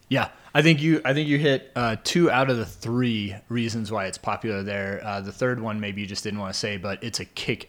Yeah, 0.09 0.31
I 0.55 0.63
think 0.63 0.81
you 0.81 1.03
I 1.05 1.13
think 1.13 1.29
you 1.29 1.39
hit 1.39 1.71
uh, 1.77 1.97
two 2.03 2.31
out 2.31 2.51
of 2.51 2.57
the 2.57 2.67
three 2.67 3.37
reasons 3.49 3.93
why 3.93 4.07
it's 4.07 4.19
popular 4.19 4.63
there. 4.63 5.01
Uh, 5.05 5.21
the 5.21 5.33
third 5.33 5.61
one 5.61 5.81
maybe 5.81 6.01
you 6.01 6.07
just 6.07 6.25
didn't 6.25 6.41
want 6.41 6.53
to 6.53 6.59
say, 6.59 6.79
but 6.79 7.05
it's 7.05 7.21
a 7.21 7.27
kick 7.27 7.69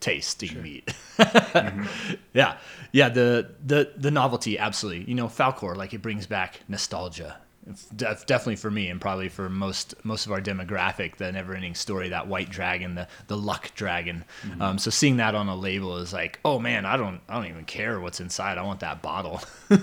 tasting 0.00 0.62
mead. 0.62 0.86
Mm-hmm. 1.18 2.14
Yeah, 2.32 2.56
yeah. 2.92 3.08
The 3.10 3.50
the 3.64 3.92
the 3.96 4.10
novelty, 4.10 4.58
absolutely. 4.58 5.04
You 5.08 5.14
know, 5.14 5.26
Falkor, 5.26 5.76
like 5.76 5.92
it 5.92 6.00
brings 6.00 6.26
back 6.26 6.60
nostalgia. 6.68 7.36
It's 7.66 7.84
def- 7.86 8.24
definitely 8.24 8.56
for 8.56 8.70
me 8.70 8.88
and 8.88 9.00
probably 9.00 9.28
for 9.28 9.50
most 9.50 9.94
most 10.02 10.24
of 10.24 10.32
our 10.32 10.40
demographic 10.40 11.16
the 11.16 11.30
never 11.30 11.54
ending 11.54 11.74
story 11.74 12.08
that 12.08 12.26
white 12.26 12.48
dragon 12.48 12.94
the 12.94 13.06
the 13.26 13.36
luck 13.36 13.72
dragon. 13.74 14.24
Um, 14.60 14.78
so 14.78 14.90
seeing 14.90 15.18
that 15.18 15.34
on 15.34 15.46
a 15.48 15.54
label 15.54 15.98
is 15.98 16.12
like 16.12 16.40
oh 16.44 16.58
man 16.58 16.86
i 16.86 16.96
don't 16.96 17.20
i 17.28 17.34
don't 17.34 17.46
even 17.46 17.64
care 17.64 18.00
what's 18.00 18.20
inside. 18.20 18.56
I 18.58 18.62
want 18.62 18.80
that 18.80 19.02
bottle. 19.02 19.40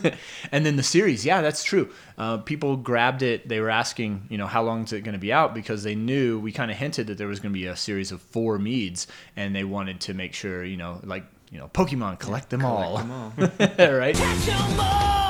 And 0.51 0.65
then 0.65 0.75
the 0.75 0.83
series 0.83 1.25
yeah 1.25 1.41
that's 1.41 1.63
true. 1.63 1.89
Uh, 2.17 2.37
people 2.37 2.77
grabbed 2.77 3.21
it. 3.21 3.47
They 3.47 3.59
were 3.59 3.69
asking 3.69 4.25
you 4.29 4.37
know 4.37 4.47
how 4.47 4.63
long 4.63 4.83
is 4.83 4.93
it 4.93 5.01
going 5.01 5.13
to 5.13 5.19
be 5.19 5.31
out? 5.31 5.53
Because 5.53 5.83
they 5.83 5.95
knew 5.95 6.39
we 6.39 6.51
kind 6.51 6.71
of 6.71 6.77
hinted 6.77 7.07
that 7.07 7.17
there 7.17 7.27
was 7.27 7.39
going 7.39 7.53
to 7.53 7.59
be 7.59 7.67
a 7.67 7.75
series 7.75 8.11
of 8.11 8.21
four 8.21 8.57
meads 8.57 9.07
and 9.35 9.55
they 9.55 9.63
wanted 9.63 10.01
to 10.01 10.13
make 10.13 10.33
sure 10.33 10.63
you 10.63 10.77
know 10.77 10.99
like 11.03 11.25
you 11.51 11.59
know 11.59 11.69
pokemon 11.69 12.19
collect 12.19 12.49
them 12.49 12.65
all. 12.65 13.01
Collect 13.33 13.57
them 13.57 13.79
all. 13.79 13.91
right 13.97 15.23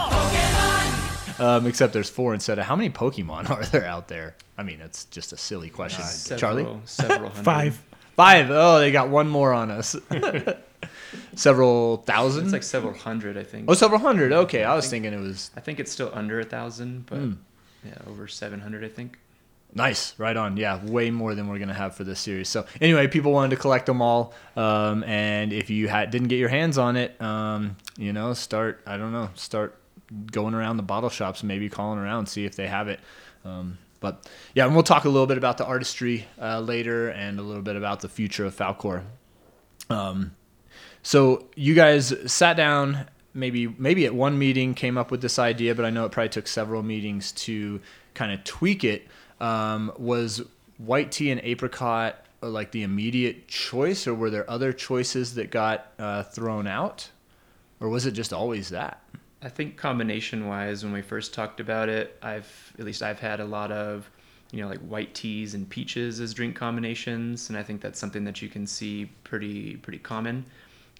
um, 1.40 1.68
except 1.68 1.94
there's 1.94 2.10
four 2.10 2.34
instead 2.34 2.60
of 2.60 2.66
how 2.66 2.76
many 2.76 2.90
Pokemon 2.90 3.50
are 3.52 3.64
there 3.66 3.86
out 3.86 4.08
there? 4.08 4.36
I 4.58 4.64
mean, 4.64 4.82
it's 4.82 5.06
just 5.06 5.34
a 5.34 5.38
silly 5.38 5.70
question. 5.70 6.04
Charlie, 6.38 6.64
Several, 6.64 6.82
several 6.86 7.30
hundred. 7.30 7.44
Five. 7.44 7.82
five. 8.16 8.48
Oh, 8.52 8.80
they 8.80 8.92
got 8.92 9.10
one 9.10 9.28
more 9.30 9.54
on 9.54 9.70
us. 9.72 9.96
several 11.36 11.98
thousand. 11.98 12.46
It's 12.46 12.54
like 12.54 12.64
several 12.64 12.94
hundred, 12.94 13.38
I 13.38 13.44
think. 13.44 13.66
oh, 13.70 13.74
several 13.74 14.00
hundred. 14.00 14.32
Okay, 14.32 14.64
I 14.64 14.76
was 14.76 14.90
thinking 14.90 15.14
it 15.14 15.20
was 15.20 15.52
I 15.56 15.60
think 15.60 15.80
it's 15.80 15.92
still 15.92 16.12
under 16.14 16.40
a 16.40 16.44
thousand, 16.46 17.06
but 17.06 17.18
Hmm. 17.20 17.34
yeah, 17.86 17.94
over 18.08 18.28
seven 18.28 18.60
hundred, 18.62 18.84
I 18.84 18.90
think. 18.90 19.18
nice. 19.74 20.18
Right 20.18 20.36
on. 20.36 20.58
Yeah, 20.58 20.84
way 20.86 21.12
more 21.12 21.36
than 21.36 21.48
we're 21.48 21.60
gonna 21.60 21.74
have 21.74 21.96
for 21.96 22.04
this 22.04 22.20
series. 22.20 22.50
So 22.50 22.66
anyway, 22.82 23.08
people 23.08 23.32
wanted 23.32 23.52
to 23.56 23.62
collect 23.62 23.86
them 23.86 24.02
all, 24.02 24.34
um, 24.56 25.04
and 25.04 25.54
if 25.54 25.70
you 25.70 25.88
had 25.88 26.12
didn't 26.12 26.28
get 26.30 26.38
your 26.40 26.50
hands 26.50 26.78
on 26.78 26.96
it, 26.98 27.20
um, 27.22 27.78
you 27.98 28.14
know, 28.14 28.34
start. 28.34 28.82
I 28.88 28.98
don't 28.98 29.12
know, 29.12 29.30
start 29.36 29.76
going 30.32 30.54
around 30.54 30.78
the 30.78 30.84
bottle 30.84 31.10
shops, 31.10 31.44
maybe 31.44 31.70
calling 31.70 32.00
around, 32.00 32.28
see 32.28 32.46
if 32.46 32.56
they 32.56 32.68
have 32.68 32.88
it. 32.88 33.00
Um, 33.46 33.78
but 34.00 34.30
yeah, 34.54 34.66
and 34.66 34.74
we'll 34.74 34.84
talk 34.84 35.06
a 35.06 35.10
little 35.10 35.28
bit 35.28 35.38
about 35.38 35.58
the 35.58 35.66
artistry 35.66 36.28
uh, 36.42 36.60
later, 36.60 37.10
and 37.10 37.40
a 37.40 37.42
little 37.42 37.64
bit 37.64 37.76
about 37.76 38.02
the 38.02 38.10
future 38.10 38.46
of 38.46 38.56
Falkor. 38.56 39.04
Um, 39.90 40.36
so 41.02 41.48
you 41.56 41.74
guys 41.74 42.14
sat 42.32 42.58
down, 42.58 43.08
maybe 43.34 43.68
maybe 43.68 44.06
at 44.06 44.14
one 44.14 44.38
meeting 44.38 44.74
came 44.74 44.98
up 44.98 45.12
with 45.12 45.22
this 45.22 45.40
idea, 45.40 45.74
but 45.74 45.86
I 45.86 45.90
know 45.90 46.06
it 46.06 46.12
probably 46.12 46.30
took 46.30 46.48
several 46.48 46.84
meetings 46.84 47.32
to 47.34 47.82
kind 48.14 48.32
of 48.32 48.44
tweak 48.44 48.84
it. 48.84 49.08
Um, 49.40 49.94
was 49.98 50.42
white 50.78 51.12
tea 51.12 51.30
and 51.32 51.40
apricot 51.42 52.26
uh, 52.42 52.50
like 52.50 52.72
the 52.72 52.84
immediate 52.84 53.48
choice, 53.48 54.08
or 54.08 54.14
were 54.14 54.30
there 54.30 54.50
other 54.50 54.74
choices 54.74 55.36
that 55.36 55.50
got 55.52 55.92
uh, 55.98 56.24
thrown 56.24 56.68
out, 56.68 57.10
or 57.80 57.90
was 57.90 58.06
it 58.06 58.12
just 58.12 58.34
always 58.34 58.70
that? 58.70 59.02
I 59.42 59.50
think 59.50 59.78
combination 59.78 60.48
wise, 60.48 60.84
when 60.84 60.94
we 60.94 61.02
first 61.02 61.34
talked 61.34 61.60
about 61.60 61.90
it, 61.90 62.18
I've 62.22 62.74
at 62.80 62.86
least 62.86 63.04
I've 63.04 63.20
had 63.20 63.40
a 63.40 63.46
lot 63.46 63.72
of, 63.72 64.10
you 64.52 64.62
know, 64.62 64.68
like 64.68 64.80
white 64.80 65.14
teas 65.14 65.54
and 65.54 65.70
peaches 65.70 66.20
as 66.20 66.34
drink 66.34 66.56
combinations, 66.56 67.50
and 67.50 67.58
I 67.58 67.64
think 67.64 67.82
that's 67.82 68.00
something 68.00 68.24
that 68.24 68.42
you 68.42 68.50
can 68.50 68.66
see 68.66 69.12
pretty 69.24 69.76
pretty 69.78 70.00
common. 70.00 70.46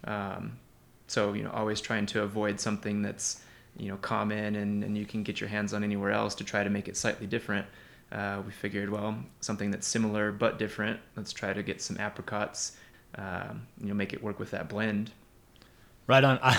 Um, 0.04 0.60
so 1.08 1.34
you 1.34 1.44
know, 1.44 1.52
always 1.52 1.82
trying 1.82 2.06
to 2.08 2.22
avoid 2.22 2.60
something 2.60 3.02
that's 3.02 3.42
you 3.76 3.90
know 3.90 3.98
common 3.98 4.56
and, 4.56 4.84
and 4.84 4.98
you 4.98 5.06
can 5.06 5.24
get 5.24 5.40
your 5.40 5.50
hands 5.50 5.74
on 5.74 5.84
anywhere 5.84 6.12
else 6.12 6.36
to 6.36 6.44
try 6.44 6.64
to 6.64 6.70
make 6.70 6.88
it 6.88 6.96
slightly 6.96 7.26
different. 7.28 7.66
Uh, 8.12 8.42
we 8.46 8.52
figured, 8.52 8.90
well, 8.90 9.18
something 9.42 9.70
that's 9.72 9.88
similar 9.88 10.32
but 10.32 10.58
different. 10.58 11.00
Let's 11.16 11.34
try 11.34 11.54
to 11.54 11.62
get 11.64 11.82
some 11.82 11.98
apricots. 12.00 12.78
Um, 13.16 13.68
you 13.82 13.88
know, 13.88 13.94
make 13.94 14.14
it 14.14 14.24
work 14.24 14.40
with 14.40 14.52
that 14.52 14.70
blend. 14.70 15.12
Right 16.08 16.24
on. 16.24 16.40
I, 16.44 16.58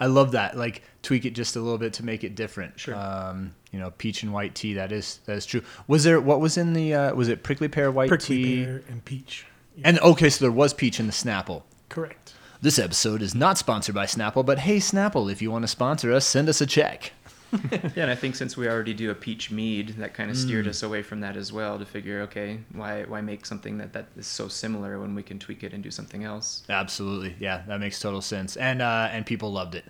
I 0.00 0.06
love 0.06 0.32
that. 0.32 0.56
Like 0.56 0.82
tweak 1.02 1.24
it 1.24 1.30
just 1.30 1.56
a 1.56 1.60
little 1.60 1.78
bit 1.78 1.92
to 1.94 2.04
make 2.04 2.24
it 2.24 2.34
different. 2.34 2.78
Sure. 2.78 2.94
Um, 2.94 3.54
you 3.72 3.78
know, 3.78 3.90
peach 3.92 4.22
and 4.24 4.32
white 4.32 4.54
tea. 4.54 4.74
That 4.74 4.90
is 4.92 5.20
that 5.26 5.36
is 5.36 5.46
true. 5.46 5.62
Was 5.86 6.04
there 6.04 6.20
what 6.20 6.40
was 6.40 6.56
in 6.56 6.72
the 6.72 6.94
uh, 6.94 7.14
was 7.14 7.28
it 7.28 7.42
prickly 7.42 7.68
pear 7.68 7.90
white 7.90 8.06
tea? 8.06 8.08
Prickly 8.10 8.36
tea? 8.42 8.64
pear 8.64 8.82
and 8.88 9.04
peach. 9.04 9.46
Yeah, 9.76 9.82
And 9.88 9.98
okay, 10.00 10.28
so 10.28 10.44
there 10.44 10.52
was 10.52 10.74
peach 10.74 10.98
in 11.00 11.06
the 11.06 11.12
Snapple. 11.12 11.62
correct. 11.88 12.34
This 12.62 12.78
episode 12.78 13.22
is 13.22 13.34
not 13.34 13.56
sponsored 13.56 13.94
by 13.94 14.04
Snapple, 14.04 14.44
but 14.44 14.58
hey 14.58 14.76
Snapple, 14.78 15.32
if 15.32 15.40
you 15.40 15.50
want 15.50 15.62
to 15.62 15.68
sponsor 15.68 16.12
us, 16.12 16.26
send 16.26 16.46
us 16.48 16.60
a 16.60 16.66
check. 16.66 17.12
Yeah, 17.72 18.02
and 18.02 18.10
I 18.10 18.14
think 18.14 18.36
since 18.36 18.56
we 18.56 18.68
already 18.68 18.94
do 18.94 19.10
a 19.10 19.14
peach 19.14 19.50
mead, 19.50 19.96
that 19.98 20.14
kind 20.14 20.30
of 20.30 20.36
steered 20.36 20.66
Mm. 20.66 20.70
us 20.70 20.82
away 20.82 21.02
from 21.02 21.20
that 21.20 21.36
as 21.36 21.52
well 21.52 21.78
to 21.78 21.84
figure, 21.86 22.20
okay, 22.22 22.60
why 22.72 23.04
why 23.04 23.20
make 23.20 23.44
something 23.46 23.78
that 23.78 23.92
that 23.92 24.06
is 24.16 24.26
so 24.26 24.48
similar 24.48 24.98
when 25.00 25.14
we 25.14 25.22
can 25.22 25.38
tweak 25.38 25.62
it 25.64 25.72
and 25.72 25.82
do 25.82 25.90
something 25.90 26.22
else? 26.24 26.62
Absolutely, 26.68 27.34
yeah, 27.40 27.62
that 27.66 27.80
makes 27.80 27.98
total 28.00 28.20
sense, 28.22 28.56
and 28.56 28.80
uh, 28.82 29.08
and 29.10 29.26
people 29.26 29.52
loved 29.52 29.74
it. 29.74 29.84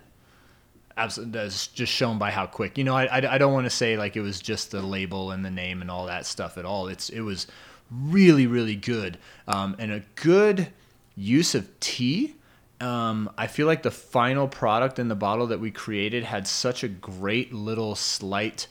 Absolutely, 0.97 1.31
that's 1.39 1.67
just 1.67 1.91
shown 1.93 2.17
by 2.17 2.31
how 2.31 2.45
quick. 2.45 2.77
You 2.77 2.83
know, 2.83 2.95
I, 2.95 3.05
I, 3.05 3.35
I 3.35 3.37
don't 3.37 3.53
want 3.53 3.65
to 3.65 3.69
say 3.69 3.95
like 3.97 4.15
it 4.17 4.21
was 4.21 4.41
just 4.41 4.71
the 4.71 4.81
label 4.81 5.31
and 5.31 5.43
the 5.45 5.51
name 5.51 5.81
and 5.81 5.89
all 5.89 6.05
that 6.07 6.25
stuff 6.25 6.57
at 6.57 6.65
all. 6.65 6.87
It's 6.87 7.09
it 7.09 7.21
was 7.21 7.47
really 7.91 8.47
really 8.47 8.75
good, 8.75 9.17
um, 9.47 9.75
and 9.79 9.91
a 9.91 10.01
good 10.15 10.67
use 11.15 11.55
of 11.55 11.67
tea. 11.79 12.35
Um, 12.81 13.29
I 13.37 13.45
feel 13.45 13.67
like 13.67 13.83
the 13.83 13.91
final 13.91 14.47
product 14.47 14.97
in 14.97 15.07
the 15.07 15.15
bottle 15.15 15.47
that 15.47 15.59
we 15.59 15.69
created 15.69 16.23
had 16.23 16.47
such 16.47 16.83
a 16.83 16.87
great 16.87 17.53
little 17.53 17.93
slight 17.93 18.65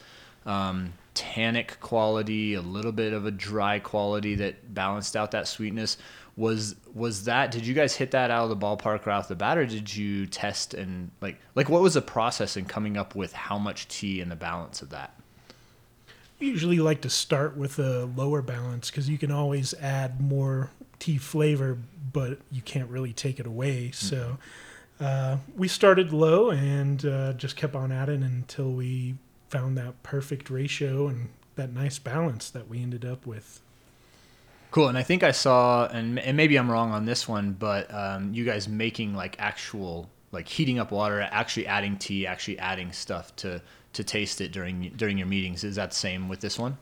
um, 0.44 0.94
tannic 1.14 1.78
quality, 1.80 2.54
a 2.54 2.60
little 2.60 2.90
bit 2.90 3.12
of 3.12 3.24
a 3.24 3.30
dry 3.30 3.78
quality 3.78 4.34
that 4.36 4.74
balanced 4.74 5.16
out 5.16 5.30
that 5.30 5.46
sweetness. 5.46 5.96
Was 6.36 6.74
was 6.92 7.24
that? 7.24 7.52
Did 7.52 7.66
you 7.66 7.74
guys 7.74 7.94
hit 7.94 8.10
that 8.12 8.30
out 8.30 8.50
of 8.50 8.50
the 8.50 8.56
ballpark 8.56 9.06
right 9.06 9.16
off 9.16 9.28
the 9.28 9.36
bat, 9.36 9.58
or 9.58 9.66
did 9.66 9.94
you 9.94 10.26
test 10.26 10.74
and 10.74 11.10
like 11.20 11.38
like 11.54 11.68
what 11.68 11.82
was 11.82 11.94
the 11.94 12.02
process 12.02 12.56
in 12.56 12.64
coming 12.64 12.96
up 12.96 13.14
with 13.14 13.32
how 13.32 13.58
much 13.58 13.86
tea 13.88 14.20
and 14.20 14.30
the 14.30 14.36
balance 14.36 14.82
of 14.82 14.90
that? 14.90 15.14
We 16.40 16.48
usually 16.48 16.78
like 16.78 17.02
to 17.02 17.10
start 17.10 17.56
with 17.56 17.78
a 17.78 18.06
lower 18.16 18.42
balance 18.42 18.90
because 18.90 19.08
you 19.08 19.18
can 19.18 19.30
always 19.30 19.74
add 19.74 20.20
more 20.20 20.70
tea 21.00 21.18
flavor, 21.18 21.76
but 22.12 22.38
you 22.52 22.62
can't 22.62 22.88
really 22.88 23.12
take 23.12 23.40
it 23.40 23.46
away. 23.46 23.90
So 23.90 24.38
uh, 25.00 25.38
we 25.56 25.66
started 25.66 26.12
low 26.12 26.50
and 26.50 27.04
uh, 27.04 27.32
just 27.32 27.56
kept 27.56 27.74
on 27.74 27.90
at 27.90 28.08
it 28.08 28.20
until 28.20 28.70
we 28.70 29.16
found 29.48 29.76
that 29.78 30.00
perfect 30.04 30.48
ratio 30.48 31.08
and 31.08 31.30
that 31.56 31.72
nice 31.72 31.98
balance 31.98 32.50
that 32.50 32.68
we 32.68 32.80
ended 32.80 33.04
up 33.04 33.26
with. 33.26 33.60
Cool, 34.70 34.86
and 34.86 34.96
I 34.96 35.02
think 35.02 35.24
I 35.24 35.32
saw, 35.32 35.88
and, 35.88 36.20
and 36.20 36.36
maybe 36.36 36.56
I'm 36.56 36.70
wrong 36.70 36.92
on 36.92 37.04
this 37.04 37.26
one, 37.26 37.52
but 37.52 37.92
um, 37.92 38.32
you 38.32 38.44
guys 38.44 38.68
making 38.68 39.16
like 39.16 39.34
actual, 39.40 40.08
like 40.30 40.46
heating 40.46 40.78
up 40.78 40.92
water, 40.92 41.20
actually 41.20 41.66
adding 41.66 41.96
tea, 41.96 42.24
actually 42.26 42.58
adding 42.60 42.92
stuff 42.92 43.34
to 43.36 43.60
to 43.92 44.04
taste 44.04 44.40
it 44.40 44.52
during 44.52 44.92
during 44.96 45.18
your 45.18 45.26
meetings. 45.26 45.64
Is 45.64 45.74
that 45.74 45.90
the 45.90 45.96
same 45.96 46.28
with 46.28 46.38
this 46.38 46.56
one? 46.56 46.78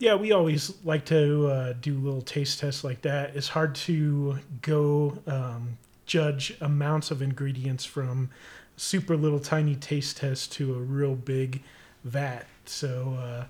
Yeah, 0.00 0.14
we 0.14 0.32
always 0.32 0.72
like 0.82 1.04
to 1.06 1.46
uh, 1.48 1.74
do 1.78 1.98
little 1.98 2.22
taste 2.22 2.58
tests 2.58 2.82
like 2.82 3.02
that. 3.02 3.36
It's 3.36 3.48
hard 3.48 3.74
to 3.76 4.38
go 4.62 5.18
um, 5.26 5.76
judge 6.06 6.56
amounts 6.62 7.10
of 7.10 7.20
ingredients 7.20 7.84
from 7.84 8.30
super 8.78 9.14
little 9.14 9.38
tiny 9.38 9.74
taste 9.74 10.16
test 10.16 10.52
to 10.52 10.74
a 10.74 10.78
real 10.78 11.14
big 11.14 11.62
vat. 12.02 12.46
So, 12.64 13.18
uh, 13.20 13.44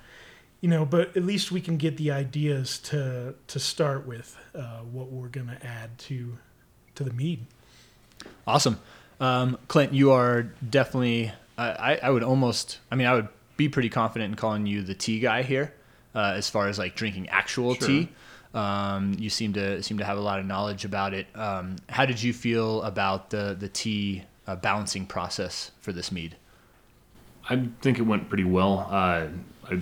you 0.61 0.69
know, 0.69 0.85
but 0.85 1.17
at 1.17 1.25
least 1.25 1.53
we 1.53 1.61
can 1.61 1.77
get 1.77 1.97
the 1.97 2.11
ideas 2.11 2.81
to 2.81 3.37
to 3.47 3.61
start 3.61 4.05
with 4.05 4.37
uh, 4.53 4.81
what 4.81 5.13
we're 5.13 5.29
gonna 5.29 5.59
add 5.63 5.97
to 5.99 6.37
to 6.97 7.05
the 7.05 7.13
mead. 7.13 7.47
Awesome, 8.45 8.81
um, 9.21 9.57
Clint. 9.69 9.93
You 9.93 10.11
are 10.11 10.43
definitely. 10.69 11.31
I, 11.57 12.01
I 12.03 12.11
would 12.11 12.25
almost. 12.25 12.81
I 12.91 12.97
mean, 12.97 13.07
I 13.07 13.15
would 13.15 13.29
be 13.57 13.69
pretty 13.69 13.91
confident 13.91 14.31
in 14.33 14.37
calling 14.37 14.67
you 14.67 14.83
the 14.83 14.95
tea 14.95 15.21
guy 15.21 15.43
here, 15.43 15.75
uh, 16.15 16.35
as 16.37 16.49
far 16.51 16.69
as 16.69 16.79
like 16.79 16.95
drinking 16.95 17.29
actual 17.29 17.75
Sure. 17.75 17.87
tea. 17.89 18.09
Um, 18.53 19.15
you 19.19 19.31
seem 19.31 19.53
to 19.53 19.83
seem 19.83 19.99
to 19.99 20.05
have 20.05 20.19
a 20.19 20.21
lot 20.21 20.41
of 20.41 20.47
knowledge 20.47 20.85
about 20.85 21.15
it. 21.15 21.27
Um, 21.37 21.77
how 21.89 22.05
did 22.05 22.21
you 22.23 22.33
feel 22.33 22.83
about 22.83 23.31
the 23.31 23.57
the 23.59 23.69
tea 23.69 24.25
uh, 24.47 24.57
balancing 24.57 25.07
process 25.07 25.71
for 25.81 25.93
this 25.93 26.11
mead? 26.11 26.37
I 27.49 27.69
think 27.81 27.99
it 27.99 28.03
went 28.03 28.29
pretty 28.29 28.45
well. 28.45 28.87
Uh, 28.91 29.29
I, 29.71 29.81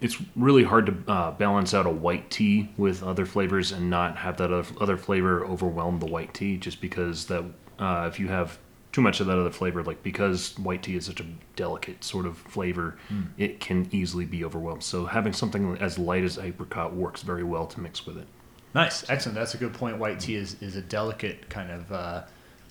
it's 0.00 0.16
really 0.34 0.64
hard 0.64 0.86
to 0.86 0.94
uh, 1.06 1.30
balance 1.32 1.74
out 1.74 1.86
a 1.86 1.90
white 1.90 2.28
tea 2.30 2.70
with 2.76 3.02
other 3.02 3.24
flavors 3.24 3.70
and 3.72 3.88
not 3.88 4.16
have 4.16 4.36
that 4.38 4.52
other, 4.52 4.68
other 4.80 4.96
flavor 4.96 5.44
overwhelm 5.44 6.00
the 6.00 6.06
white 6.06 6.34
tea. 6.34 6.56
Just 6.56 6.80
because 6.80 7.26
that 7.26 7.44
uh, 7.78 8.08
if 8.10 8.18
you 8.18 8.28
have 8.28 8.58
too 8.92 9.00
much 9.00 9.20
of 9.20 9.26
that 9.26 9.38
other 9.38 9.50
flavor, 9.50 9.82
like 9.82 10.02
because 10.02 10.56
white 10.58 10.82
tea 10.82 10.96
is 10.96 11.06
such 11.06 11.20
a 11.20 11.26
delicate 11.56 12.04
sort 12.04 12.26
of 12.26 12.36
flavor, 12.36 12.98
it 13.38 13.58
can 13.58 13.88
easily 13.90 14.26
be 14.26 14.44
overwhelmed. 14.44 14.82
So 14.82 15.06
having 15.06 15.32
something 15.32 15.78
as 15.78 15.98
light 15.98 16.24
as 16.24 16.38
apricot 16.38 16.94
works 16.94 17.22
very 17.22 17.42
well 17.42 17.66
to 17.66 17.80
mix 17.80 18.06
with 18.06 18.18
it. 18.18 18.26
Nice, 18.74 19.08
excellent. 19.10 19.36
That's 19.36 19.54
a 19.54 19.58
good 19.58 19.72
point. 19.72 19.98
White 19.98 20.20
tea 20.20 20.36
is, 20.36 20.60
is 20.62 20.76
a 20.76 20.82
delicate 20.82 21.48
kind 21.48 21.70
of 21.70 21.92
uh, 21.92 22.22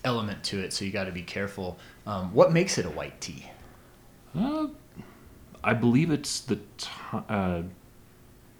element 0.04 0.42
to 0.44 0.60
it, 0.60 0.72
so 0.72 0.84
you 0.84 0.92
got 0.92 1.04
to 1.04 1.12
be 1.12 1.22
careful. 1.22 1.78
Um, 2.06 2.32
what 2.32 2.52
makes 2.52 2.78
it 2.78 2.86
a 2.86 2.90
white 2.90 3.20
tea? 3.20 3.50
Uh, 4.36 4.68
I 5.62 5.74
believe 5.74 6.10
it's 6.10 6.40
the 6.40 6.56
ti 6.56 6.88
uh, 7.28 7.62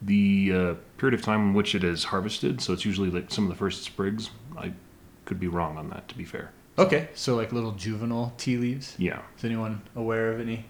the 0.03 0.53
uh, 0.53 0.75
period 0.99 1.19
of 1.19 1.25
time 1.25 1.41
in 1.49 1.55
which 1.55 1.75
it 1.77 1.85
is 1.85 2.05
harvested. 2.05 2.61
So 2.61 2.73
it's 2.73 2.85
usually 2.85 3.11
like 3.11 3.31
some 3.31 3.45
of 3.45 3.51
the 3.51 3.57
first 3.57 3.85
sprigs. 3.85 4.31
I 4.57 4.73
could 5.25 5.39
be 5.39 5.49
wrong 5.49 5.79
on 5.79 5.91
that, 5.91 6.09
to 6.09 6.17
be 6.17 6.25
fair. 6.25 6.51
Okay, 6.79 7.09
so 7.15 7.37
like 7.37 7.53
little 7.53 7.73
juvenile 7.73 8.33
tea 8.39 8.57
leaves. 8.57 8.95
Yeah. 8.99 9.21
Is 9.37 9.45
anyone 9.45 9.83
aware 9.95 10.33
of 10.33 10.41
any? 10.41 10.65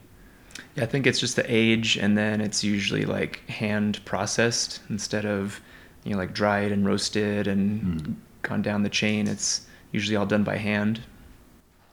Yeah, 0.74 0.84
I 0.84 0.86
think 0.86 1.06
it's 1.06 1.20
just 1.20 1.36
the 1.36 1.44
age, 1.46 1.96
and 1.96 2.18
then 2.18 2.40
it's 2.40 2.64
usually 2.64 3.04
like 3.04 3.48
hand 3.48 4.04
processed 4.04 4.80
instead 4.90 5.24
of 5.24 5.60
you 6.04 6.12
know 6.12 6.18
like 6.18 6.34
dried 6.34 6.72
and 6.72 6.84
roasted 6.84 7.46
and 7.46 8.00
hmm. 8.00 8.12
gone 8.42 8.62
down 8.62 8.82
the 8.82 8.90
chain. 8.90 9.28
It's 9.28 9.66
usually 9.92 10.16
all 10.16 10.26
done 10.26 10.44
by 10.44 10.56
hand. 10.56 11.02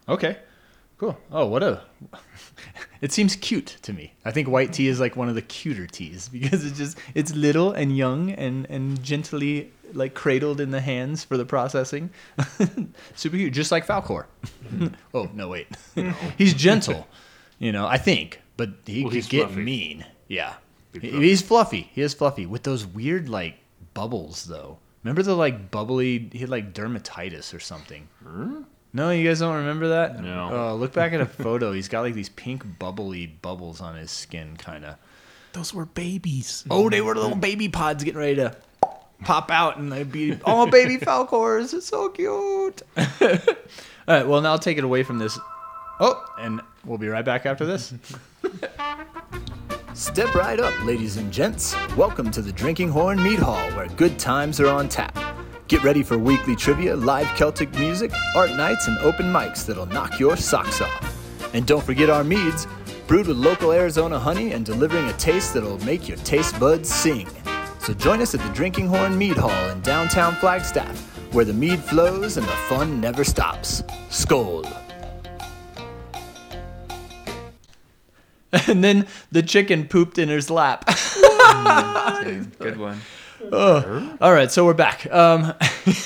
Okay. 0.07 0.37
Cool. 0.99 1.17
Oh, 1.31 1.45
what 1.47 1.63
a. 1.63 1.81
It 3.01 3.13
seems 3.13 3.37
cute 3.37 3.77
to 3.83 3.93
me. 3.93 4.11
I 4.25 4.31
think 4.31 4.49
white 4.49 4.73
tea 4.73 4.89
is 4.89 4.99
like 4.99 5.15
one 5.15 5.29
of 5.29 5.35
the 5.35 5.41
cuter 5.41 5.87
teas 5.87 6.27
because 6.33 6.65
it's 6.65 6.77
just 6.77 6.97
it's 7.15 7.33
little 7.33 7.71
and 7.71 7.95
young 7.95 8.31
and 8.31 8.65
and 8.69 9.01
gently 9.01 9.71
like 9.93 10.13
cradled 10.13 10.59
in 10.59 10.71
the 10.71 10.81
hands 10.81 11.23
for 11.23 11.37
the 11.37 11.45
processing. 11.45 12.09
Super 13.15 13.37
cute, 13.37 13.53
just 13.53 13.71
like 13.71 13.87
Falkor. 13.87 14.25
oh 15.13 15.29
no, 15.33 15.47
wait, 15.47 15.67
he's 16.37 16.53
gentle. 16.53 17.07
You 17.57 17.71
know, 17.71 17.87
I 17.87 17.97
think, 17.97 18.41
but 18.57 18.69
he 18.85 19.03
Well, 19.03 19.11
could 19.11 19.15
he's 19.15 19.27
get 19.29 19.47
fluffy. 19.47 19.61
mean. 19.63 20.05
Yeah, 20.27 20.55
Big 20.91 21.03
He- 21.03 21.09
fluffy. 21.11 21.23
he's 21.29 21.41
fluffy. 21.41 21.89
He 21.93 22.01
is 22.01 22.13
fluffy 22.13 22.45
with 22.45 22.63
those 22.63 22.85
weird 22.85 23.29
like 23.29 23.55
bubbles 23.93 24.43
though. 24.43 24.77
Remember 25.05 25.23
the 25.23 25.35
like 25.35 25.71
bubbly? 25.71 26.27
He 26.33 26.39
had 26.39 26.49
like 26.49 26.73
dermatitis 26.73 27.53
or 27.53 27.61
something. 27.61 28.09
No, 28.91 29.11
you 29.11 29.27
guys 29.27 29.39
don't 29.39 29.55
remember 29.55 29.89
that? 29.89 30.21
No. 30.21 30.49
Oh, 30.51 30.75
look 30.75 30.93
back 30.93 31.13
at 31.13 31.21
a 31.21 31.25
photo. 31.25 31.71
He's 31.73 31.87
got 31.87 32.01
like 32.01 32.15
these 32.15 32.29
pink 32.29 32.63
bubbly 32.79 33.27
bubbles 33.27 33.81
on 33.81 33.95
his 33.95 34.09
skin, 34.09 34.57
kind 34.57 34.83
of. 34.83 34.95
Those 35.53 35.73
were 35.73 35.85
babies. 35.85 36.63
Oh, 36.69 36.89
they 36.89 37.01
were 37.01 37.15
little 37.15 37.35
baby 37.35 37.69
pods 37.69 38.03
getting 38.03 38.19
ready 38.19 38.35
to 38.35 38.55
pop 39.23 39.51
out, 39.51 39.77
and 39.77 39.91
they'd 39.91 40.11
be 40.11 40.39
all 40.45 40.67
baby 40.67 40.97
Falkors. 40.97 41.73
It's 41.73 41.87
so 41.87 42.09
cute. 42.09 42.81
all 42.97 43.37
right, 44.07 44.27
well 44.27 44.41
now 44.41 44.51
I'll 44.51 44.59
take 44.59 44.77
it 44.77 44.83
away 44.83 45.03
from 45.03 45.19
this. 45.19 45.37
Oh, 45.99 46.25
and 46.39 46.61
we'll 46.83 46.97
be 46.97 47.09
right 47.09 47.25
back 47.25 47.45
after 47.45 47.65
this. 47.65 47.93
Step 49.93 50.33
right 50.33 50.59
up, 50.59 50.73
ladies 50.85 51.17
and 51.17 51.31
gents. 51.31 51.75
Welcome 51.95 52.31
to 52.31 52.41
the 52.41 52.53
Drinking 52.53 52.89
Horn 52.89 53.21
Mead 53.21 53.39
Hall, 53.39 53.69
where 53.71 53.87
good 53.87 54.17
times 54.17 54.59
are 54.59 54.69
on 54.69 54.87
tap. 54.87 55.28
Get 55.69 55.83
ready 55.83 56.01
for 56.01 56.17
weekly 56.17 56.55
trivia, 56.55 56.95
live 56.95 57.27
Celtic 57.37 57.71
music, 57.77 58.11
art 58.35 58.49
nights, 58.55 58.87
and 58.87 58.97
open 58.97 59.27
mics 59.27 59.67
that'll 59.67 59.85
knock 59.85 60.19
your 60.19 60.35
socks 60.35 60.81
off. 60.81 61.53
And 61.53 61.67
don't 61.67 61.83
forget 61.83 62.09
our 62.09 62.23
meads, 62.23 62.65
brewed 63.05 63.27
with 63.27 63.37
local 63.37 63.71
Arizona 63.71 64.17
honey 64.17 64.53
and 64.53 64.65
delivering 64.65 65.07
a 65.07 65.13
taste 65.13 65.53
that'll 65.53 65.77
make 65.85 66.07
your 66.07 66.17
taste 66.17 66.59
buds 66.59 66.91
sing. 66.91 67.27
So 67.81 67.93
join 67.93 68.19
us 68.19 68.33
at 68.33 68.41
the 68.41 68.49
Drinking 68.49 68.87
Horn 68.87 69.15
Mead 69.15 69.37
Hall 69.37 69.69
in 69.69 69.79
downtown 69.81 70.33
Flagstaff, 70.37 70.97
where 71.35 71.45
the 71.45 71.53
mead 71.53 71.79
flows 71.83 72.37
and 72.37 72.47
the 72.47 72.51
fun 72.67 72.99
never 72.99 73.23
stops. 73.23 73.83
Skoll! 74.09 74.65
And 78.67 78.83
then 78.83 79.05
the 79.31 79.43
chicken 79.43 79.87
pooped 79.87 80.17
in 80.17 80.29
his 80.29 80.49
lap. 80.49 80.85
Yeah, 81.15 82.43
good 82.59 82.77
one. 82.77 82.99
All 83.41 84.33
right, 84.33 84.51
so 84.51 84.65
we're 84.65 84.73
back. 84.73 85.09
Um, 85.11 85.53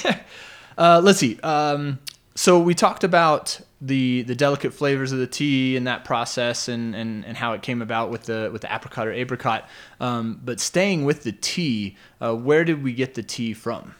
uh, 0.78 1.02
let's 1.04 1.20
see. 1.20 1.40
Um, 1.42 2.00
so 2.36 2.60
we 2.60 2.75
talked 2.75 3.04
about 3.04 3.60
the 3.82 4.22
the 4.24 4.36
delicate 4.36 4.74
flavors 4.74 5.12
of 5.12 5.20
the 5.20 5.28
tea 5.28 5.75
and 5.75 5.88
that 5.88 6.06
process 6.06 6.68
and, 6.68 6.96
and, 6.96 7.25
and 7.25 7.36
how 7.36 7.54
it 7.54 7.62
came 7.62 7.82
about 7.82 8.12
with 8.12 8.24
the 8.24 8.50
with 8.54 8.62
the 8.62 8.74
apricot 8.74 9.08
or 9.08 9.12
apricot. 9.12 9.68
Um, 10.00 10.40
but 10.44 10.60
staying 10.60 11.06
with 11.06 11.24
the 11.24 11.32
tea, 11.32 11.98
uh, 12.22 12.36
where 12.36 12.63
did 12.63 12.84
we 12.84 12.94
get 12.94 13.16
the 13.16 13.24
tea 13.24 13.54
from? 13.54 13.96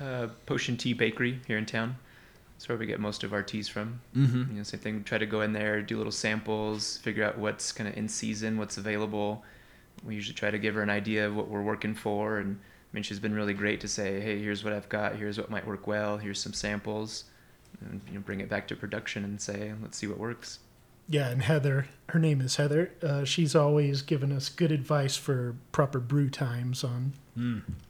Uh, 0.00 0.28
Potion 0.46 0.76
Tea 0.76 0.94
Bakery 0.94 1.40
here 1.46 1.58
in 1.58 1.66
town. 1.66 1.96
That's 2.56 2.68
where 2.68 2.78
we 2.78 2.86
get 2.86 2.98
most 2.98 3.24
of 3.24 3.32
our 3.32 3.42
teas 3.42 3.68
from. 3.68 4.00
Mm-hmm. 4.16 4.52
You 4.52 4.56
know, 4.58 4.62
same 4.62 4.80
thing. 4.80 5.04
Try 5.04 5.18
to 5.18 5.26
go 5.26 5.42
in 5.42 5.52
there, 5.52 5.82
do 5.82 5.96
little 5.96 6.12
samples, 6.12 6.96
figure 6.98 7.24
out 7.24 7.36
what's 7.36 7.72
kind 7.72 7.88
of 7.88 7.96
in 7.96 8.08
season, 8.08 8.56
what's 8.56 8.78
available. 8.78 9.44
We 10.04 10.14
usually 10.14 10.34
try 10.34 10.50
to 10.50 10.58
give 10.58 10.74
her 10.74 10.82
an 10.82 10.90
idea 10.90 11.26
of 11.26 11.36
what 11.36 11.48
we're 11.48 11.62
working 11.62 11.94
for, 11.94 12.38
and 12.38 12.58
I 12.58 12.90
mean, 12.92 13.02
she's 13.02 13.20
been 13.20 13.34
really 13.34 13.54
great 13.54 13.80
to 13.80 13.88
say, 13.88 14.20
"Hey, 14.20 14.38
here's 14.40 14.64
what 14.64 14.72
I've 14.72 14.88
got. 14.88 15.16
Here's 15.16 15.38
what 15.38 15.50
might 15.50 15.66
work 15.66 15.86
well. 15.86 16.18
Here's 16.18 16.40
some 16.40 16.52
samples." 16.52 17.24
And 17.80 18.00
you 18.08 18.14
know, 18.14 18.20
bring 18.20 18.40
it 18.40 18.48
back 18.48 18.68
to 18.68 18.76
production 18.76 19.24
and 19.24 19.40
say, 19.40 19.72
"Let's 19.80 19.96
see 19.96 20.06
what 20.06 20.18
works." 20.18 20.58
Yeah, 21.08 21.28
and 21.28 21.42
Heather, 21.42 21.86
her 22.10 22.18
name 22.18 22.40
is 22.40 22.56
Heather. 22.56 22.92
Uh, 23.02 23.24
she's 23.24 23.54
always 23.54 24.02
given 24.02 24.32
us 24.32 24.48
good 24.48 24.72
advice 24.72 25.16
for 25.16 25.56
proper 25.72 25.98
brew 25.98 26.30
times 26.30 26.84
on 26.84 27.12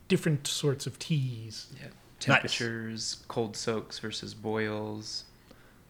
different 0.08 0.46
sorts 0.46 0.86
of 0.86 0.98
teas. 0.98 1.68
Yeah. 1.80 1.88
Temperatures, 2.20 3.24
cold 3.28 3.56
soaks 3.56 3.98
versus 3.98 4.34
boils. 4.34 5.24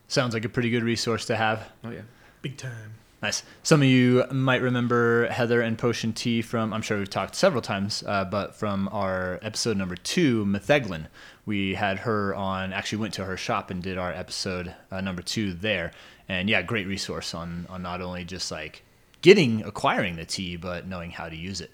Sounds 0.08 0.34
like 0.34 0.44
a 0.44 0.48
pretty 0.48 0.70
good 0.70 0.82
resource 0.82 1.24
to 1.26 1.36
have. 1.36 1.70
Oh 1.84 1.90
yeah. 1.90 2.02
Big 2.40 2.56
time. 2.56 2.94
Nice. 3.22 3.44
Some 3.62 3.82
of 3.82 3.86
you 3.86 4.24
might 4.32 4.62
remember 4.62 5.28
Heather 5.28 5.60
and 5.60 5.78
Potion 5.78 6.12
Tea 6.12 6.42
from, 6.42 6.72
I'm 6.72 6.82
sure 6.82 6.98
we've 6.98 7.08
talked 7.08 7.36
several 7.36 7.62
times, 7.62 8.02
uh, 8.04 8.24
but 8.24 8.56
from 8.56 8.88
our 8.90 9.38
episode 9.42 9.76
number 9.76 9.94
two, 9.94 10.44
Metheglin. 10.44 11.06
We 11.46 11.74
had 11.74 12.00
her 12.00 12.34
on, 12.34 12.72
actually 12.72 12.98
went 12.98 13.14
to 13.14 13.24
her 13.24 13.36
shop 13.36 13.70
and 13.70 13.80
did 13.80 13.96
our 13.96 14.10
episode 14.10 14.74
uh, 14.90 15.00
number 15.00 15.22
two 15.22 15.52
there. 15.52 15.92
And 16.28 16.50
yeah, 16.50 16.62
great 16.62 16.88
resource 16.88 17.32
on, 17.32 17.66
on 17.70 17.80
not 17.80 18.00
only 18.00 18.24
just 18.24 18.50
like 18.50 18.82
getting, 19.20 19.62
acquiring 19.62 20.16
the 20.16 20.24
tea, 20.24 20.56
but 20.56 20.88
knowing 20.88 21.12
how 21.12 21.28
to 21.28 21.36
use 21.36 21.60
it, 21.60 21.72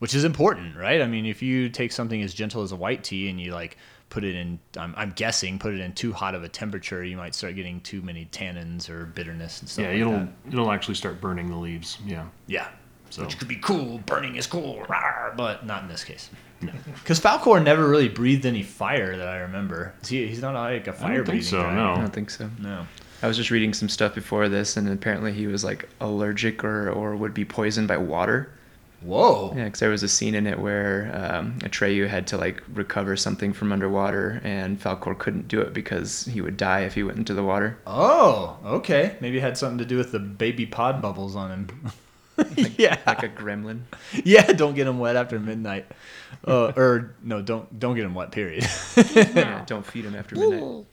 which 0.00 0.14
is 0.14 0.24
important, 0.24 0.76
right? 0.76 1.00
I 1.00 1.06
mean, 1.06 1.24
if 1.24 1.40
you 1.40 1.70
take 1.70 1.92
something 1.92 2.20
as 2.20 2.34
gentle 2.34 2.62
as 2.62 2.72
a 2.72 2.76
white 2.76 3.02
tea 3.02 3.30
and 3.30 3.40
you 3.40 3.54
like 3.54 3.78
put 4.10 4.24
it 4.24 4.34
in, 4.36 4.58
I'm, 4.78 4.94
I'm 4.96 5.10
guessing, 5.10 5.58
put 5.58 5.74
it 5.74 5.80
in 5.80 5.92
too 5.92 6.12
hot 6.12 6.34
of 6.34 6.44
a 6.44 6.48
temperature, 6.48 7.02
you 7.02 7.16
might 7.16 7.34
start 7.34 7.56
getting 7.56 7.80
too 7.80 8.00
many 8.02 8.26
tannins 8.26 8.88
or 8.88 9.06
bitterness 9.06 9.60
and 9.60 9.68
stuff 9.68 9.82
Yeah, 9.84 9.90
like 9.90 10.00
it'll 10.00 10.12
that. 10.12 10.28
it'll 10.48 10.70
actually 10.72 10.94
start 10.94 11.20
burning 11.20 11.48
the 11.48 11.56
leaves. 11.56 11.98
Yeah. 12.06 12.26
Yeah. 12.46 12.68
So- 13.10 13.22
Which 13.24 13.38
could 13.38 13.48
be 13.48 13.56
cool. 13.56 13.98
Burning 14.06 14.36
is 14.36 14.46
cool. 14.46 14.84
rawr, 14.88 15.36
but 15.36 15.66
not 15.66 15.82
in 15.82 15.88
this 15.88 16.04
case. 16.04 16.30
Because 16.60 17.20
Falkor 17.24 17.62
never 17.62 17.88
really 17.88 18.08
breathed 18.08 18.46
any 18.46 18.62
fire 18.62 19.16
that 19.16 19.28
I 19.28 19.38
remember. 19.38 19.94
He, 20.06 20.26
he's 20.26 20.40
not 20.40 20.54
like 20.54 20.86
a 20.86 20.92
fire 20.92 21.16
think 21.16 21.26
breathing 21.26 21.42
so, 21.42 21.62
guy. 21.62 21.74
no. 21.74 21.92
I 21.94 21.96
don't 21.98 22.12
think 22.12 22.30
so. 22.30 22.48
No. 22.60 22.86
I 23.22 23.26
was 23.26 23.36
just 23.36 23.50
reading 23.50 23.72
some 23.74 23.88
stuff 23.88 24.14
before 24.14 24.48
this, 24.48 24.76
and 24.76 24.88
apparently 24.88 25.32
he 25.32 25.46
was 25.46 25.64
like 25.64 25.88
allergic 26.00 26.62
or, 26.62 26.90
or 26.90 27.16
would 27.16 27.34
be 27.34 27.44
poisoned 27.44 27.88
by 27.88 27.96
water. 27.96 28.52
Whoa. 29.04 29.52
Yeah, 29.54 29.64
because 29.64 29.80
there 29.80 29.90
was 29.90 30.02
a 30.02 30.08
scene 30.08 30.34
in 30.34 30.46
it 30.46 30.58
where 30.58 31.10
um, 31.14 31.58
Atreyu 31.60 32.08
had 32.08 32.26
to 32.28 32.38
like 32.38 32.62
recover 32.72 33.16
something 33.16 33.52
from 33.52 33.70
underwater, 33.70 34.40
and 34.44 34.80
Falkor 34.80 35.16
couldn't 35.18 35.46
do 35.48 35.60
it 35.60 35.74
because 35.74 36.24
he 36.24 36.40
would 36.40 36.56
die 36.56 36.80
if 36.80 36.94
he 36.94 37.02
went 37.02 37.18
into 37.18 37.34
the 37.34 37.42
water. 37.44 37.78
Oh, 37.86 38.56
okay. 38.64 39.16
Maybe 39.20 39.38
it 39.38 39.42
had 39.42 39.58
something 39.58 39.78
to 39.78 39.84
do 39.84 39.98
with 39.98 40.12
the 40.12 40.18
baby 40.18 40.64
pod 40.64 41.02
bubbles 41.02 41.36
on 41.36 41.50
him. 41.50 41.92
yeah. 42.78 42.98
Like 43.06 43.22
a 43.22 43.28
gremlin. 43.28 43.82
yeah, 44.24 44.46
don't 44.52 44.74
get 44.74 44.86
him 44.86 44.98
wet 44.98 45.16
after 45.16 45.38
midnight. 45.38 45.86
Uh, 46.46 46.72
or 46.76 47.14
no, 47.22 47.42
don't 47.42 47.78
don't 47.78 47.94
get 47.94 48.04
him 48.04 48.14
wet. 48.14 48.32
Period. 48.32 48.66
yeah, 49.14 49.64
don't 49.66 49.86
feed 49.86 50.04
him 50.04 50.14
after 50.14 50.34
midnight. 50.36 50.86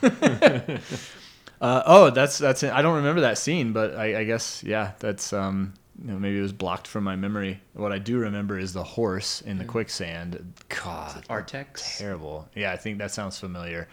Uh, 1.60 1.82
oh, 1.86 2.10
that's 2.10 2.38
that's. 2.38 2.62
I 2.62 2.82
don't 2.82 2.96
remember 2.96 3.22
that 3.22 3.38
scene, 3.38 3.72
but 3.72 3.94
I, 3.96 4.20
I 4.20 4.24
guess 4.24 4.62
yeah, 4.62 4.92
that's 4.98 5.32
um. 5.32 5.74
You 6.04 6.12
know, 6.12 6.18
maybe 6.18 6.38
it 6.38 6.42
was 6.42 6.52
blocked 6.52 6.86
from 6.86 7.04
my 7.04 7.16
memory. 7.16 7.58
What 7.72 7.90
I 7.90 7.98
do 7.98 8.18
remember 8.18 8.58
is 8.58 8.74
the 8.74 8.82
horse 8.84 9.40
in 9.40 9.56
the 9.56 9.64
quicksand. 9.64 10.52
God, 10.68 11.24
Artax. 11.30 11.96
terrible. 11.96 12.46
Yeah, 12.54 12.70
I 12.70 12.76
think 12.76 12.98
that 12.98 13.12
sounds 13.12 13.38
familiar. 13.38 13.88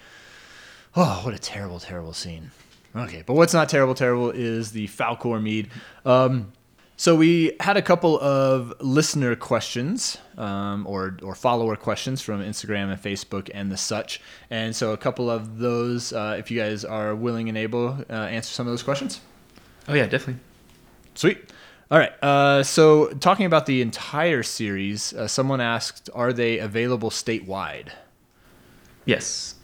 Oh, 0.97 1.21
what 1.23 1.33
a 1.33 1.39
terrible, 1.39 1.79
terrible 1.79 2.11
scene. 2.11 2.51
Okay, 2.93 3.23
but 3.25 3.35
what's 3.35 3.53
not 3.53 3.69
terrible, 3.69 3.95
terrible 3.95 4.31
is 4.31 4.73
the 4.73 4.87
Falkor 4.87 5.41
mead. 5.41 5.69
Um, 6.05 6.51
so 7.03 7.17
we 7.17 7.51
had 7.59 7.75
a 7.75 7.81
couple 7.81 8.17
of 8.21 8.73
listener 8.79 9.35
questions 9.35 10.17
um, 10.37 10.87
or 10.87 11.17
or 11.21 11.35
follower 11.35 11.75
questions 11.75 12.21
from 12.21 12.41
Instagram 12.41 12.89
and 12.93 13.01
Facebook 13.01 13.49
and 13.53 13.69
the 13.69 13.75
such, 13.75 14.21
and 14.49 14.73
so 14.73 14.93
a 14.93 14.97
couple 14.97 15.29
of 15.29 15.57
those, 15.57 16.13
uh, 16.13 16.37
if 16.39 16.49
you 16.49 16.57
guys 16.57 16.85
are 16.85 17.13
willing 17.13 17.49
and 17.49 17.57
able, 17.57 17.97
uh, 18.09 18.13
answer 18.13 18.53
some 18.53 18.67
of 18.67 18.71
those 18.71 18.83
questions. 18.83 19.19
Oh 19.89 19.93
yeah, 19.93 20.05
definitely. 20.05 20.41
Sweet. 21.13 21.51
All 21.91 21.99
right. 21.99 22.13
Uh, 22.23 22.63
so 22.63 23.07
talking 23.07 23.47
about 23.47 23.65
the 23.65 23.81
entire 23.81 24.41
series, 24.41 25.11
uh, 25.11 25.27
someone 25.27 25.59
asked, 25.59 26.09
"Are 26.15 26.31
they 26.31 26.57
available 26.57 27.09
statewide?" 27.09 27.89
Yes. 29.03 29.55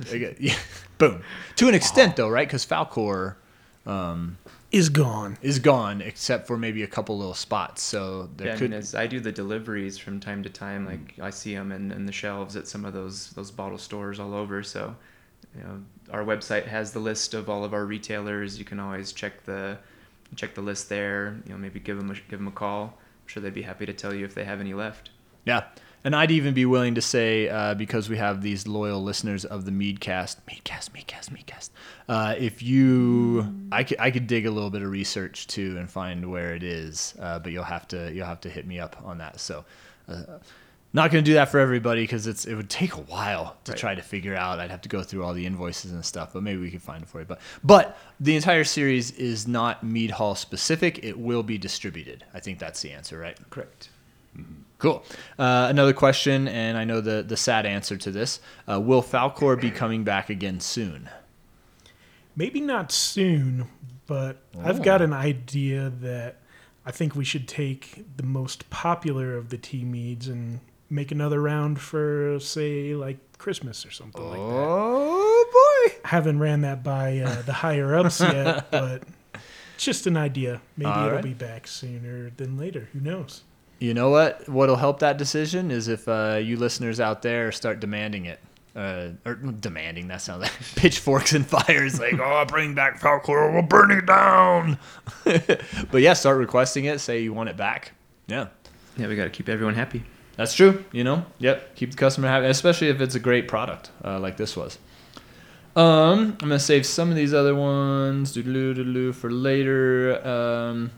Boom. 0.98 1.22
To 1.56 1.68
an 1.68 1.74
extent, 1.74 2.16
though, 2.16 2.28
right? 2.28 2.46
Because 2.46 2.66
Falkor 2.66 3.36
Is 4.72 4.88
gone. 4.88 5.36
is 5.42 5.58
gone, 5.58 6.00
except 6.00 6.46
for 6.46 6.56
maybe 6.56 6.82
a 6.82 6.86
couple 6.86 7.18
little 7.18 7.34
spots. 7.34 7.82
So 7.82 8.30
there 8.36 8.48
Yeah, 8.48 8.54
I 8.54 8.56
could. 8.56 8.70
mean, 8.70 8.78
as 8.78 8.94
I 8.94 9.06
do 9.06 9.20
the 9.20 9.30
deliveries 9.30 9.98
from 9.98 10.18
time 10.18 10.42
to 10.44 10.48
time, 10.48 10.86
like 10.86 11.18
I 11.20 11.28
see 11.30 11.54
them 11.54 11.70
in, 11.72 11.92
in 11.92 12.06
the 12.06 12.12
shelves 12.12 12.56
at 12.56 12.66
some 12.66 12.84
of 12.86 12.94
those 12.94 13.30
those 13.30 13.50
bottle 13.50 13.76
stores 13.78 14.18
all 14.18 14.32
over. 14.32 14.62
So, 14.62 14.96
you 15.54 15.62
know, 15.62 15.82
our 16.10 16.24
website 16.24 16.66
has 16.66 16.92
the 16.92 17.00
list 17.00 17.34
of 17.34 17.50
all 17.50 17.64
of 17.64 17.74
our 17.74 17.84
retailers. 17.84 18.58
You 18.58 18.64
can 18.64 18.80
always 18.80 19.12
check 19.12 19.44
the 19.44 19.76
check 20.36 20.54
the 20.54 20.62
list 20.62 20.88
there. 20.88 21.36
You 21.44 21.52
know, 21.52 21.58
maybe 21.58 21.78
give 21.78 21.98
them 21.98 22.10
a, 22.10 22.14
give 22.14 22.38
them 22.38 22.48
a 22.48 22.52
call. 22.52 22.84
I'm 22.84 23.28
sure 23.28 23.42
they'd 23.42 23.52
be 23.52 23.62
happy 23.62 23.84
to 23.84 23.92
tell 23.92 24.14
you 24.14 24.24
if 24.24 24.34
they 24.34 24.44
have 24.44 24.60
any 24.60 24.72
left. 24.72 25.10
Yeah. 25.44 25.64
And 26.04 26.16
I'd 26.16 26.32
even 26.32 26.52
be 26.52 26.66
willing 26.66 26.96
to 26.96 27.00
say, 27.00 27.48
uh, 27.48 27.74
because 27.74 28.08
we 28.08 28.16
have 28.16 28.42
these 28.42 28.66
loyal 28.66 29.02
listeners 29.02 29.44
of 29.44 29.64
the 29.64 29.70
Meadcast, 29.70 30.36
Meadcast, 30.50 30.90
Meadcast, 30.90 31.30
Meadcast. 31.30 31.70
Uh, 32.08 32.34
if 32.36 32.60
you, 32.62 33.46
I 33.70 33.84
could, 33.84 34.00
I 34.00 34.10
could 34.10 34.26
dig 34.26 34.46
a 34.46 34.50
little 34.50 34.70
bit 34.70 34.82
of 34.82 34.90
research 34.90 35.46
too 35.46 35.76
and 35.78 35.88
find 35.88 36.28
where 36.30 36.54
it 36.54 36.64
is, 36.64 37.14
uh, 37.20 37.38
but 37.38 37.52
you'll 37.52 37.62
have 37.62 37.86
to, 37.88 38.12
you'll 38.12 38.26
have 38.26 38.40
to 38.40 38.50
hit 38.50 38.66
me 38.66 38.80
up 38.80 38.96
on 39.04 39.18
that. 39.18 39.38
So, 39.38 39.64
uh, 40.08 40.22
not 40.94 41.10
going 41.10 41.24
to 41.24 41.30
do 41.30 41.34
that 41.34 41.48
for 41.50 41.58
everybody 41.58 42.02
because 42.02 42.26
it's 42.26 42.44
it 42.44 42.54
would 42.54 42.68
take 42.68 42.92
a 42.94 43.00
while 43.00 43.56
to 43.64 43.72
Right. 43.72 43.78
try 43.80 43.94
to 43.94 44.02
figure 44.02 44.34
out. 44.36 44.60
I'd 44.60 44.70
have 44.70 44.82
to 44.82 44.90
go 44.90 45.02
through 45.02 45.24
all 45.24 45.32
the 45.32 45.46
invoices 45.46 45.90
and 45.92 46.04
stuff, 46.04 46.34
but 46.34 46.42
maybe 46.42 46.60
we 46.60 46.70
can 46.70 46.80
find 46.80 47.02
it 47.02 47.08
for 47.08 47.20
you. 47.20 47.24
But 47.24 47.40
but 47.64 47.96
the 48.20 48.36
entire 48.36 48.64
series 48.64 49.10
is 49.12 49.48
not 49.48 49.82
Mead 49.82 50.10
Hall 50.10 50.34
specific. 50.34 51.02
It 51.02 51.18
will 51.18 51.42
be 51.42 51.56
distributed. 51.56 52.24
I 52.34 52.40
think 52.40 52.58
that's 52.58 52.82
the 52.82 52.90
answer, 52.92 53.18
right? 53.18 53.38
Correct. 53.48 53.88
Cool. 54.82 55.04
Uh, 55.38 55.68
another 55.70 55.92
question, 55.92 56.48
and 56.48 56.76
I 56.76 56.82
know 56.82 57.00
the 57.00 57.22
the 57.22 57.36
sad 57.36 57.66
answer 57.66 57.96
to 57.96 58.10
this: 58.10 58.40
uh, 58.68 58.80
Will 58.80 59.00
Falkor 59.00 59.60
be 59.60 59.70
coming 59.70 60.02
back 60.02 60.28
again 60.28 60.58
soon? 60.58 61.08
Maybe 62.34 62.60
not 62.60 62.90
soon, 62.90 63.68
but 64.08 64.38
I've 64.60 64.82
got 64.82 65.00
an 65.00 65.12
idea 65.12 65.88
that 66.00 66.38
I 66.84 66.90
think 66.90 67.14
we 67.14 67.24
should 67.24 67.46
take 67.46 68.04
the 68.16 68.24
most 68.24 68.68
popular 68.70 69.36
of 69.36 69.50
the 69.50 69.56
tea 69.56 69.84
meads 69.84 70.26
and 70.26 70.58
make 70.90 71.12
another 71.12 71.40
round 71.40 71.80
for, 71.80 72.40
say, 72.40 72.96
like 72.96 73.18
Christmas 73.38 73.86
or 73.86 73.92
something 73.92 74.20
like 74.20 74.32
that. 74.32 74.40
Oh 74.40 75.88
boy! 75.92 75.94
haven't 76.04 76.40
ran 76.40 76.62
that 76.62 76.82
by 76.82 77.18
uh, 77.18 77.42
the 77.42 77.52
higher 77.52 77.94
ups 77.94 78.20
yet, 78.20 78.68
but 78.72 79.04
it's 79.76 79.84
just 79.84 80.08
an 80.08 80.16
idea. 80.16 80.60
Maybe 80.76 80.90
All 80.90 81.06
it'll 81.06 81.14
right. 81.16 81.24
be 81.24 81.34
back 81.34 81.68
sooner 81.68 82.30
than 82.30 82.58
later. 82.58 82.88
Who 82.92 83.00
knows? 83.00 83.44
You 83.82 83.94
know 83.94 84.10
what? 84.10 84.48
What'll 84.48 84.76
help 84.76 85.00
that 85.00 85.18
decision 85.18 85.72
is 85.72 85.88
if 85.88 86.06
uh, 86.06 86.38
you 86.40 86.56
listeners 86.56 87.00
out 87.00 87.22
there 87.22 87.50
start 87.50 87.80
demanding 87.80 88.26
it. 88.26 88.38
Uh, 88.76 89.08
or 89.26 89.34
demanding, 89.34 90.06
that 90.06 90.22
sounds 90.22 90.42
like 90.42 90.52
pitchforks 90.76 91.32
and 91.32 91.44
fires, 91.44 91.98
like, 91.98 92.14
oh, 92.20 92.44
bring 92.46 92.76
back 92.76 93.00
Falkor, 93.00 93.52
we'll 93.52 93.62
burn 93.62 93.90
it 93.90 94.06
down. 94.06 94.78
but 95.24 96.00
yeah, 96.00 96.12
start 96.12 96.38
requesting 96.38 96.84
it, 96.84 97.00
say 97.00 97.22
you 97.22 97.34
want 97.34 97.48
it 97.48 97.56
back. 97.56 97.90
Yeah, 98.28 98.46
Yeah, 98.96 99.08
we 99.08 99.16
got 99.16 99.24
to 99.24 99.30
keep 99.30 99.48
everyone 99.48 99.74
happy. 99.74 100.04
that's 100.36 100.54
true. 100.54 100.84
You 100.92 101.02
know, 101.02 101.26
yep, 101.38 101.74
keep 101.74 101.90
the 101.90 101.96
customer 101.96 102.28
happy, 102.28 102.46
especially 102.46 102.88
if 102.88 103.00
it's 103.00 103.16
a 103.16 103.20
great 103.20 103.48
product 103.48 103.90
uh, 104.04 104.20
like 104.20 104.36
this 104.36 104.56
was. 104.56 104.78
Um, 105.74 106.36
I'm 106.40 106.48
gonna 106.48 106.60
save 106.60 106.86
some 106.86 107.10
of 107.10 107.16
these 107.16 107.34
other 107.34 107.56
ones 107.56 108.34
doodaloo, 108.34 108.76
doodaloo, 108.76 109.12
for 109.12 109.30
later. 109.30 110.24
Um, 110.26 110.92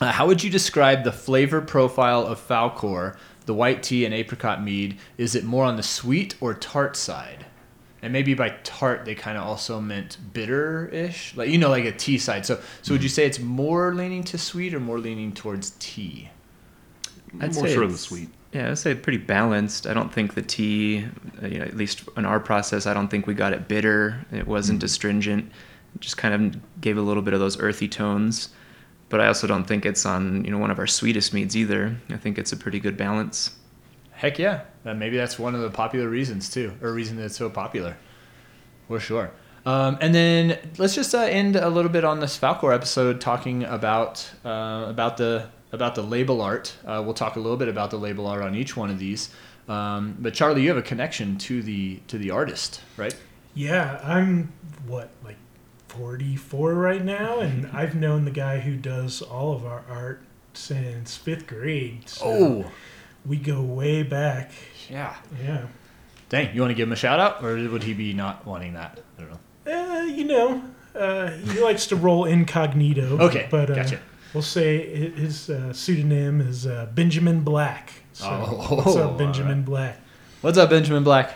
uh, 0.00 0.12
how 0.12 0.26
would 0.26 0.42
you 0.42 0.50
describe 0.50 1.04
the 1.04 1.12
flavor 1.12 1.60
profile 1.60 2.26
of 2.26 2.38
Falkor, 2.46 3.16
the 3.46 3.54
white 3.54 3.82
tea 3.82 4.04
and 4.04 4.14
apricot 4.14 4.62
mead? 4.62 4.98
Is 5.16 5.34
it 5.34 5.44
more 5.44 5.64
on 5.64 5.76
the 5.76 5.82
sweet 5.82 6.34
or 6.40 6.54
tart 6.54 6.96
side? 6.96 7.46
And 8.02 8.12
maybe 8.12 8.34
by 8.34 8.50
tart 8.62 9.04
they 9.04 9.14
kind 9.14 9.38
of 9.38 9.44
also 9.44 9.80
meant 9.80 10.18
bitter-ish, 10.32 11.34
like 11.36 11.48
you 11.48 11.58
know, 11.58 11.70
like 11.70 11.84
a 11.84 11.92
tea 11.92 12.18
side. 12.18 12.44
So, 12.46 12.60
so 12.82 12.94
would 12.94 13.02
you 13.02 13.08
say 13.08 13.26
it's 13.26 13.40
more 13.40 13.94
leaning 13.94 14.22
to 14.24 14.38
sweet 14.38 14.74
or 14.74 14.80
more 14.80 14.98
leaning 14.98 15.32
towards 15.32 15.70
tea? 15.78 16.30
I'd 17.40 17.54
More 17.54 17.66
say 17.66 17.74
sort 17.74 17.86
of 17.86 17.92
the 17.92 17.98
sweet. 17.98 18.28
Yeah, 18.52 18.70
I'd 18.70 18.78
say 18.78 18.94
pretty 18.94 19.18
balanced. 19.18 19.86
I 19.86 19.94
don't 19.94 20.12
think 20.12 20.34
the 20.34 20.42
tea, 20.42 21.06
uh, 21.42 21.46
you 21.46 21.58
know, 21.58 21.64
at 21.64 21.76
least 21.76 22.04
in 22.16 22.24
our 22.24 22.40
process, 22.40 22.86
I 22.86 22.94
don't 22.94 23.08
think 23.08 23.26
we 23.26 23.34
got 23.34 23.52
it 23.52 23.68
bitter. 23.68 24.24
It 24.32 24.46
wasn't 24.46 24.82
astringent. 24.82 25.50
It 25.94 26.00
just 26.00 26.16
kind 26.16 26.34
of 26.34 26.80
gave 26.80 26.96
a 26.96 27.02
little 27.02 27.22
bit 27.22 27.34
of 27.34 27.40
those 27.40 27.58
earthy 27.58 27.88
tones. 27.88 28.50
But 29.08 29.20
I 29.20 29.28
also 29.28 29.46
don't 29.46 29.64
think 29.64 29.86
it's 29.86 30.04
on, 30.04 30.44
you 30.44 30.50
know, 30.50 30.58
one 30.58 30.70
of 30.70 30.78
our 30.78 30.86
sweetest 30.86 31.32
meads 31.32 31.56
either. 31.56 31.96
I 32.10 32.16
think 32.16 32.38
it's 32.38 32.52
a 32.52 32.56
pretty 32.56 32.80
good 32.80 32.96
balance. 32.96 33.56
Heck 34.10 34.38
yeah, 34.38 34.62
uh, 34.84 34.94
maybe 34.94 35.16
that's 35.16 35.38
one 35.38 35.54
of 35.54 35.60
the 35.60 35.70
popular 35.70 36.08
reasons 36.08 36.48
too, 36.48 36.72
or 36.80 36.92
reason 36.92 37.16
that 37.18 37.26
it's 37.26 37.36
so 37.36 37.50
popular, 37.50 37.96
for 38.88 38.98
sure. 38.98 39.30
Um, 39.66 39.98
and 40.00 40.14
then 40.14 40.58
let's 40.78 40.94
just 40.94 41.14
uh, 41.14 41.18
end 41.18 41.56
a 41.56 41.68
little 41.68 41.90
bit 41.90 42.04
on 42.04 42.20
this 42.20 42.38
Falkor 42.38 42.74
episode 42.74 43.20
talking 43.20 43.64
about 43.64 44.30
uh, 44.44 44.86
about 44.88 45.16
the 45.16 45.50
about 45.72 45.96
the 45.96 46.02
label 46.02 46.40
art. 46.40 46.74
Uh, 46.86 47.02
we'll 47.04 47.14
talk 47.14 47.36
a 47.36 47.40
little 47.40 47.56
bit 47.56 47.68
about 47.68 47.90
the 47.90 47.98
label 47.98 48.26
art 48.26 48.42
on 48.42 48.54
each 48.54 48.76
one 48.76 48.90
of 48.90 48.98
these. 48.98 49.28
Um, 49.68 50.16
but 50.20 50.34
Charlie, 50.34 50.62
you 50.62 50.68
have 50.68 50.78
a 50.78 50.82
connection 50.82 51.36
to 51.38 51.62
the 51.62 51.96
to 52.08 52.16
the 52.16 52.30
artist, 52.30 52.80
right? 52.96 53.14
Yeah, 53.54 54.00
I'm 54.02 54.52
what 54.86 55.10
like 55.24 55.36
44 55.98 56.74
right 56.74 57.04
now, 57.04 57.38
and 57.40 57.66
I've 57.72 57.94
known 57.94 58.24
the 58.24 58.30
guy 58.30 58.58
who 58.60 58.76
does 58.76 59.22
all 59.22 59.54
of 59.54 59.64
our 59.64 59.82
art 59.88 60.22
since 60.54 61.16
fifth 61.16 61.46
grade. 61.46 62.08
So 62.08 62.24
Oh, 62.26 62.70
we 63.24 63.36
go 63.36 63.60
way 63.62 64.02
back. 64.02 64.50
yeah. 64.90 65.16
Yeah. 65.42 65.66
Dang, 66.28 66.54
you 66.54 66.60
want 66.60 66.70
to 66.70 66.74
give 66.74 66.88
him 66.88 66.92
a 66.92 66.96
shout 66.96 67.20
out, 67.20 67.42
or 67.44 67.54
would 67.68 67.82
he 67.84 67.94
be 67.94 68.12
not 68.12 68.44
wanting 68.46 68.74
that? 68.74 69.00
I 69.18 69.22
don't 69.22 69.30
know. 69.30 69.38
Uh, 69.72 70.02
you 70.04 70.24
know, 70.24 70.62
uh, 70.94 71.30
he 71.30 71.60
likes 71.60 71.86
to 71.86 71.96
roll 71.96 72.24
incognito. 72.24 73.18
Okay, 73.18 73.46
but 73.50 73.70
uh, 73.70 73.74
gotcha. 73.76 74.00
we'll 74.34 74.42
say 74.42 75.10
his 75.10 75.48
uh, 75.50 75.72
pseudonym 75.72 76.40
is 76.40 76.66
uh, 76.66 76.88
Benjamin 76.94 77.40
Black. 77.42 77.92
So 78.12 78.26
Oh, 78.28 78.76
what's 78.76 78.96
up, 78.96 79.18
Benjamin 79.18 79.58
right. 79.58 79.64
Black? 79.64 80.00
What's 80.40 80.58
up, 80.58 80.70
Benjamin 80.70 81.04
Black? 81.04 81.34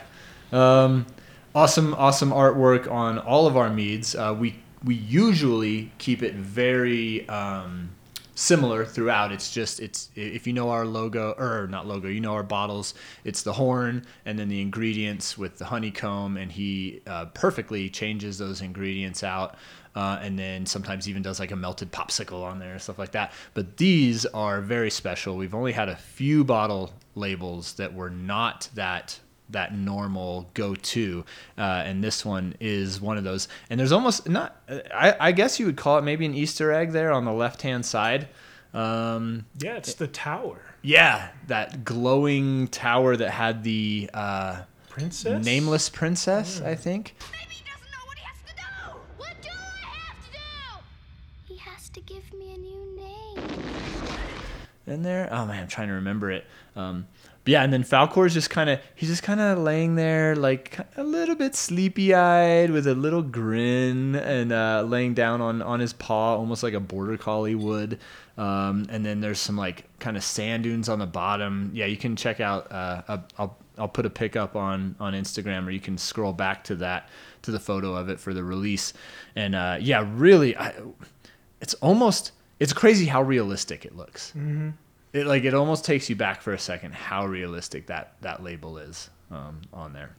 Um, 0.51 1.05
awesome, 1.53 1.93
awesome 1.95 2.31
artwork 2.31 2.89
on 2.89 3.19
all 3.19 3.47
of 3.47 3.57
our 3.57 3.69
meads. 3.69 4.15
Uh, 4.15 4.35
we 4.37 4.59
we 4.83 4.95
usually 4.95 5.91
keep 5.99 6.23
it 6.23 6.33
very 6.33 7.27
um, 7.29 7.91
similar 8.35 8.85
throughout. 8.85 9.31
It's 9.31 9.51
just 9.51 9.79
it's 9.79 10.09
if 10.15 10.47
you 10.47 10.53
know 10.53 10.69
our 10.69 10.85
logo 10.85 11.33
or 11.37 11.67
not 11.67 11.87
logo, 11.87 12.07
you 12.07 12.19
know 12.19 12.33
our 12.33 12.43
bottles. 12.43 12.93
It's 13.23 13.43
the 13.43 13.53
horn 13.53 14.05
and 14.25 14.37
then 14.39 14.49
the 14.49 14.61
ingredients 14.61 15.37
with 15.37 15.57
the 15.57 15.65
honeycomb, 15.65 16.37
and 16.37 16.51
he 16.51 17.01
uh, 17.05 17.25
perfectly 17.25 17.89
changes 17.89 18.37
those 18.37 18.61
ingredients 18.61 19.23
out. 19.23 19.55
Uh, 19.93 20.17
and 20.21 20.39
then 20.39 20.65
sometimes 20.65 21.09
even 21.09 21.21
does 21.21 21.37
like 21.37 21.51
a 21.51 21.55
melted 21.55 21.91
popsicle 21.91 22.43
on 22.43 22.59
there 22.59 22.71
and 22.71 22.81
stuff 22.81 22.97
like 22.97 23.11
that. 23.11 23.33
But 23.53 23.75
these 23.75 24.25
are 24.27 24.61
very 24.61 24.89
special. 24.89 25.35
We've 25.35 25.53
only 25.53 25.73
had 25.73 25.89
a 25.89 25.97
few 25.97 26.45
bottle 26.45 26.93
labels 27.13 27.73
that 27.73 27.93
were 27.93 28.09
not 28.09 28.69
that 28.73 29.19
that 29.51 29.75
normal 29.75 30.49
go-to, 30.53 31.25
uh, 31.57 31.61
and 31.85 32.03
this 32.03 32.25
one 32.25 32.55
is 32.59 32.99
one 33.01 33.17
of 33.17 33.23
those. 33.23 33.47
And 33.69 33.79
there's 33.79 33.91
almost 33.91 34.27
not. 34.27 34.61
I, 34.93 35.15
I 35.19 35.31
guess 35.31 35.59
you 35.59 35.65
would 35.65 35.77
call 35.77 35.97
it 35.97 36.03
maybe 36.03 36.25
an 36.25 36.33
Easter 36.33 36.71
egg 36.71 36.91
there 36.91 37.11
on 37.11 37.25
the 37.25 37.33
left-hand 37.33 37.85
side. 37.85 38.27
Um, 38.73 39.45
Yeah, 39.59 39.75
it's 39.75 39.93
the 39.95 40.07
tower. 40.07 40.61
yeah, 40.81 41.29
that 41.47 41.83
glowing 41.83 42.67
tower 42.69 43.17
that 43.17 43.31
had 43.31 43.63
the 43.63 44.09
uh, 44.13 44.61
Princess? 44.89 45.43
nameless 45.45 45.89
princess, 45.89 46.61
I 46.61 46.75
think. 46.75 47.13
Maybe 47.31 47.53
he 47.55 47.63
doesn't 47.65 47.91
know 47.91 48.05
what 48.07 48.17
he 48.17 48.23
has 48.23 48.37
to 48.47 48.55
do. 48.55 48.97
What 49.17 49.41
do 49.41 49.49
I 49.49 49.85
have 49.85 50.25
to 50.25 50.31
do? 50.31 51.53
He 51.53 51.57
has 51.57 51.89
to 51.89 51.99
give 52.01 52.33
me 52.33 52.53
a 52.55 52.57
new 52.57 52.95
name. 52.95 53.63
in 54.87 55.03
there. 55.03 55.27
Oh 55.31 55.45
man, 55.45 55.63
I'm 55.63 55.67
trying 55.67 55.87
to 55.89 55.95
remember 55.95 56.31
it. 56.31 56.45
Um, 56.75 57.07
but 57.43 57.51
yeah, 57.51 57.63
and 57.63 57.71
then 57.73 57.83
Falkor's 57.83 58.33
just 58.33 58.49
kind 58.49 58.69
of 58.69 58.79
he's 58.95 59.09
just 59.09 59.23
kind 59.23 59.39
of 59.39 59.57
laying 59.59 59.95
there 59.95 60.35
like 60.35 60.77
a 60.97 61.03
little 61.03 61.35
bit 61.35 61.55
sleepy 61.55 62.13
eyed 62.13 62.69
with 62.71 62.85
a 62.87 62.93
little 62.95 63.21
grin 63.23 64.15
and 64.15 64.51
uh, 64.51 64.83
laying 64.87 65.13
down 65.13 65.41
on 65.41 65.61
on 65.61 65.79
his 65.79 65.93
paw, 65.93 66.35
almost 66.35 66.61
like 66.63 66.73
a 66.73 66.79
border 66.79 67.17
collie 67.17 67.55
would. 67.55 67.99
Um, 68.37 68.85
and 68.89 69.05
then 69.05 69.21
there's 69.21 69.39
some 69.39 69.57
like 69.57 69.85
kind 69.99 70.17
of 70.17 70.23
sand 70.23 70.63
dunes 70.63 70.87
on 70.89 70.99
the 70.99 71.05
bottom. 71.05 71.71
Yeah, 71.73 71.85
you 71.85 71.97
can 71.97 72.15
check 72.15 72.39
out. 72.39 72.71
Uh, 72.71 73.01
I'll- 73.37 73.57
I'll 73.77 73.87
put 73.87 74.05
a 74.05 74.09
pic 74.11 74.35
up 74.35 74.55
on 74.55 74.95
on 74.99 75.13
Instagram, 75.13 75.65
or 75.65 75.71
you 75.71 75.79
can 75.79 75.97
scroll 75.97 76.33
back 76.33 76.63
to 76.65 76.75
that 76.75 77.09
to 77.43 77.51
the 77.51 77.59
photo 77.59 77.95
of 77.95 78.09
it 78.09 78.19
for 78.19 78.31
the 78.33 78.43
release. 78.43 78.93
And 79.35 79.55
uh, 79.55 79.77
yeah, 79.79 80.05
really, 80.13 80.55
I, 80.55 80.73
it's 81.61 81.73
almost 81.75 82.33
it's 82.59 82.73
crazy 82.73 83.05
how 83.07 83.23
realistic 83.23 83.85
it 83.85 83.95
looks. 83.95 84.33
It 85.13 85.25
like 85.25 85.43
it 85.43 85.53
almost 85.53 85.83
takes 85.85 86.09
you 86.09 86.15
back 86.15 86.41
for 86.41 86.53
a 86.53 86.59
second 86.59 86.93
how 86.93 87.25
realistic 87.25 87.87
that 87.87 88.15
that 88.21 88.43
label 88.43 88.77
is 88.77 89.09
um, 89.29 89.61
on 89.73 89.93
there. 89.93 90.11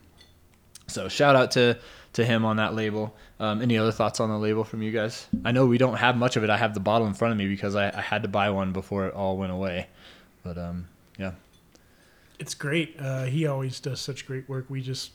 So 0.88 1.08
shout 1.08 1.34
out 1.36 1.52
to 1.52 1.78
to 2.14 2.24
him 2.24 2.44
on 2.44 2.56
that 2.58 2.74
label. 2.74 3.16
Um, 3.40 3.62
any 3.62 3.78
other 3.78 3.92
thoughts 3.92 4.20
on 4.20 4.28
the 4.28 4.36
label 4.38 4.64
from 4.64 4.82
you 4.82 4.90
guys? 4.92 5.26
I 5.44 5.52
know 5.52 5.64
we 5.66 5.78
don't 5.78 5.96
have 5.96 6.16
much 6.16 6.36
of 6.36 6.44
it. 6.44 6.50
I 6.50 6.58
have 6.58 6.74
the 6.74 6.80
bottle 6.80 7.06
in 7.06 7.14
front 7.14 7.32
of 7.32 7.38
me 7.38 7.48
because 7.48 7.74
I, 7.74 7.88
I 7.88 8.02
had 8.02 8.22
to 8.22 8.28
buy 8.28 8.50
one 8.50 8.72
before 8.72 9.06
it 9.06 9.14
all 9.14 9.38
went 9.38 9.52
away. 9.52 9.86
But 10.42 10.58
um, 10.58 10.88
yeah, 11.18 11.32
It's 12.38 12.54
great. 12.54 12.96
Uh, 12.98 13.24
he 13.24 13.46
always 13.46 13.80
does 13.80 14.00
such 14.00 14.26
great 14.26 14.46
work. 14.48 14.66
We 14.68 14.82
just 14.82 15.12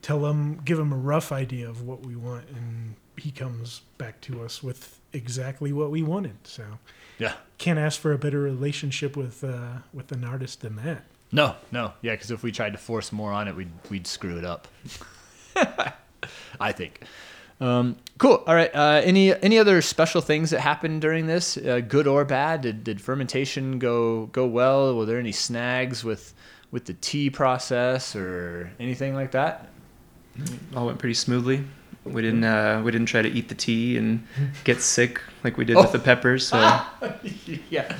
tell 0.00 0.24
him, 0.26 0.60
give 0.64 0.78
him 0.78 0.92
a 0.92 0.96
rough 0.96 1.30
idea 1.32 1.68
of 1.68 1.82
what 1.82 2.06
we 2.06 2.16
want, 2.16 2.48
and 2.48 2.94
he 3.16 3.30
comes 3.30 3.82
back 3.98 4.20
to 4.22 4.42
us 4.42 4.62
with 4.62 5.00
exactly 5.12 5.72
what 5.72 5.90
we 5.90 6.02
wanted. 6.02 6.36
So 6.44 6.64
yeah. 7.18 7.34
can't 7.58 7.78
ask 7.78 8.00
for 8.00 8.12
a 8.12 8.18
better 8.18 8.40
relationship 8.40 9.16
with 9.16 9.44
uh, 9.44 9.78
with 9.92 10.12
an 10.12 10.24
artist 10.24 10.60
than 10.60 10.76
that. 10.76 11.04
No, 11.32 11.56
no, 11.72 11.92
yeah, 12.00 12.12
because 12.12 12.30
if 12.30 12.42
we 12.42 12.52
tried 12.52 12.72
to 12.72 12.78
force 12.78 13.12
more 13.12 13.32
on 13.32 13.48
it, 13.48 13.56
we'd 13.56 13.72
we'd 13.90 14.06
screw 14.06 14.38
it 14.38 14.44
up. 14.44 14.68
I 16.60 16.72
think. 16.72 17.02
Um, 17.60 17.96
cool. 18.18 18.42
All 18.46 18.54
right. 18.54 18.74
Uh, 18.74 19.00
any 19.04 19.34
any 19.42 19.58
other 19.58 19.80
special 19.82 20.20
things 20.20 20.50
that 20.50 20.60
happened 20.60 21.00
during 21.00 21.26
this, 21.26 21.56
uh, 21.56 21.80
good 21.86 22.06
or 22.06 22.24
bad? 22.24 22.62
Did 22.62 22.84
did 22.84 23.00
fermentation 23.00 23.78
go 23.78 24.26
go 24.26 24.46
well? 24.46 24.94
Were 24.96 25.06
there 25.06 25.18
any 25.18 25.32
snags 25.32 26.04
with 26.04 26.34
with 26.70 26.84
the 26.86 26.94
tea 26.94 27.30
process 27.30 28.16
or 28.16 28.70
anything 28.80 29.14
like 29.14 29.30
that? 29.32 29.68
All 30.74 30.86
went 30.86 30.98
pretty 30.98 31.14
smoothly. 31.14 31.64
We 32.04 32.22
didn't 32.22 32.44
uh, 32.44 32.82
we 32.84 32.92
didn't 32.92 33.06
try 33.06 33.22
to 33.22 33.28
eat 33.28 33.48
the 33.48 33.54
tea 33.54 33.96
and 33.96 34.26
get 34.64 34.80
sick 34.80 35.20
like 35.42 35.56
we 35.56 35.64
did 35.64 35.76
with 35.76 35.92
the 35.92 35.98
peppers. 35.98 36.46
So 36.46 36.58
yeah. 37.70 37.96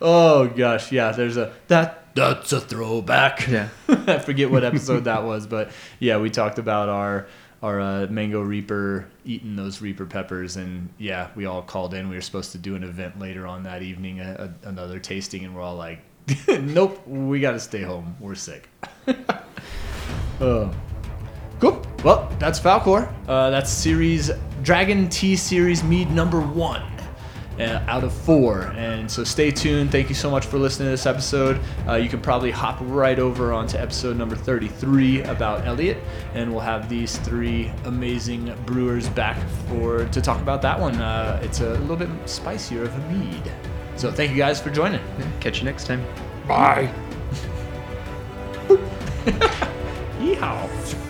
Oh 0.00 0.48
gosh, 0.48 0.90
yeah. 0.90 1.12
There's 1.12 1.36
a 1.36 1.52
that 1.68 2.14
that's 2.14 2.52
a 2.52 2.60
throwback. 2.60 3.46
yeah, 3.48 3.68
I 3.88 4.18
forget 4.18 4.50
what 4.50 4.64
episode 4.64 5.04
that 5.04 5.24
was, 5.24 5.46
but 5.46 5.70
yeah, 5.98 6.18
we 6.18 6.30
talked 6.30 6.58
about 6.58 6.88
our 6.88 7.26
our 7.62 7.80
uh, 7.80 8.06
mango 8.10 8.42
reaper 8.42 9.06
eating 9.24 9.56
those 9.56 9.80
reaper 9.80 10.04
peppers, 10.04 10.56
and 10.56 10.90
yeah, 10.98 11.28
we 11.34 11.46
all 11.46 11.62
called 11.62 11.94
in. 11.94 12.08
We 12.08 12.16
were 12.16 12.22
supposed 12.22 12.52
to 12.52 12.58
do 12.58 12.74
an 12.74 12.84
event 12.84 13.18
later 13.18 13.46
on 13.46 13.62
that 13.62 13.82
evening, 13.82 14.20
a, 14.20 14.54
a, 14.64 14.68
another 14.68 14.98
tasting, 14.98 15.44
and 15.44 15.54
we're 15.54 15.62
all 15.62 15.76
like, 15.76 16.00
"Nope, 16.48 17.06
we 17.06 17.40
got 17.40 17.52
to 17.52 17.60
stay 17.60 17.82
home. 17.82 18.16
We're 18.20 18.34
sick." 18.34 18.68
oh. 20.40 20.74
Cool. 22.04 22.16
Well, 22.16 22.36
that's 22.38 22.60
Falkor. 22.60 23.10
Uh, 23.26 23.48
that's 23.48 23.70
series 23.70 24.30
Dragon 24.62 25.08
Tea 25.08 25.36
Series 25.36 25.82
Mead 25.82 26.10
number 26.10 26.38
one 26.38 26.82
uh, 27.58 27.82
out 27.88 28.04
of 28.04 28.12
four. 28.12 28.72
And 28.76 29.10
so 29.10 29.24
stay 29.24 29.50
tuned. 29.50 29.90
Thank 29.90 30.10
you 30.10 30.14
so 30.14 30.30
much 30.30 30.44
for 30.44 30.58
listening 30.58 30.88
to 30.88 30.90
this 30.90 31.06
episode. 31.06 31.58
Uh, 31.88 31.94
you 31.94 32.10
can 32.10 32.20
probably 32.20 32.50
hop 32.50 32.76
right 32.82 33.18
over 33.18 33.54
onto 33.54 33.78
episode 33.78 34.18
number 34.18 34.36
33 34.36 35.22
about 35.22 35.66
Elliot, 35.66 35.96
and 36.34 36.50
we'll 36.50 36.60
have 36.60 36.90
these 36.90 37.16
three 37.20 37.72
amazing 37.84 38.54
brewers 38.66 39.08
back 39.08 39.38
for 39.68 40.04
to 40.06 40.20
talk 40.20 40.42
about 40.42 40.60
that 40.60 40.78
one. 40.78 40.96
Uh, 40.96 41.40
it's 41.42 41.60
a 41.60 41.70
little 41.78 41.96
bit 41.96 42.10
spicier 42.28 42.82
of 42.82 42.94
a 42.94 43.12
mead. 43.12 43.50
So 43.96 44.12
thank 44.12 44.30
you 44.30 44.36
guys 44.36 44.60
for 44.60 44.68
joining. 44.68 45.00
catch 45.40 45.60
you 45.60 45.64
next 45.64 45.86
time. 45.86 46.04
Bye. 46.46 46.92
Yeehaw. 50.18 51.00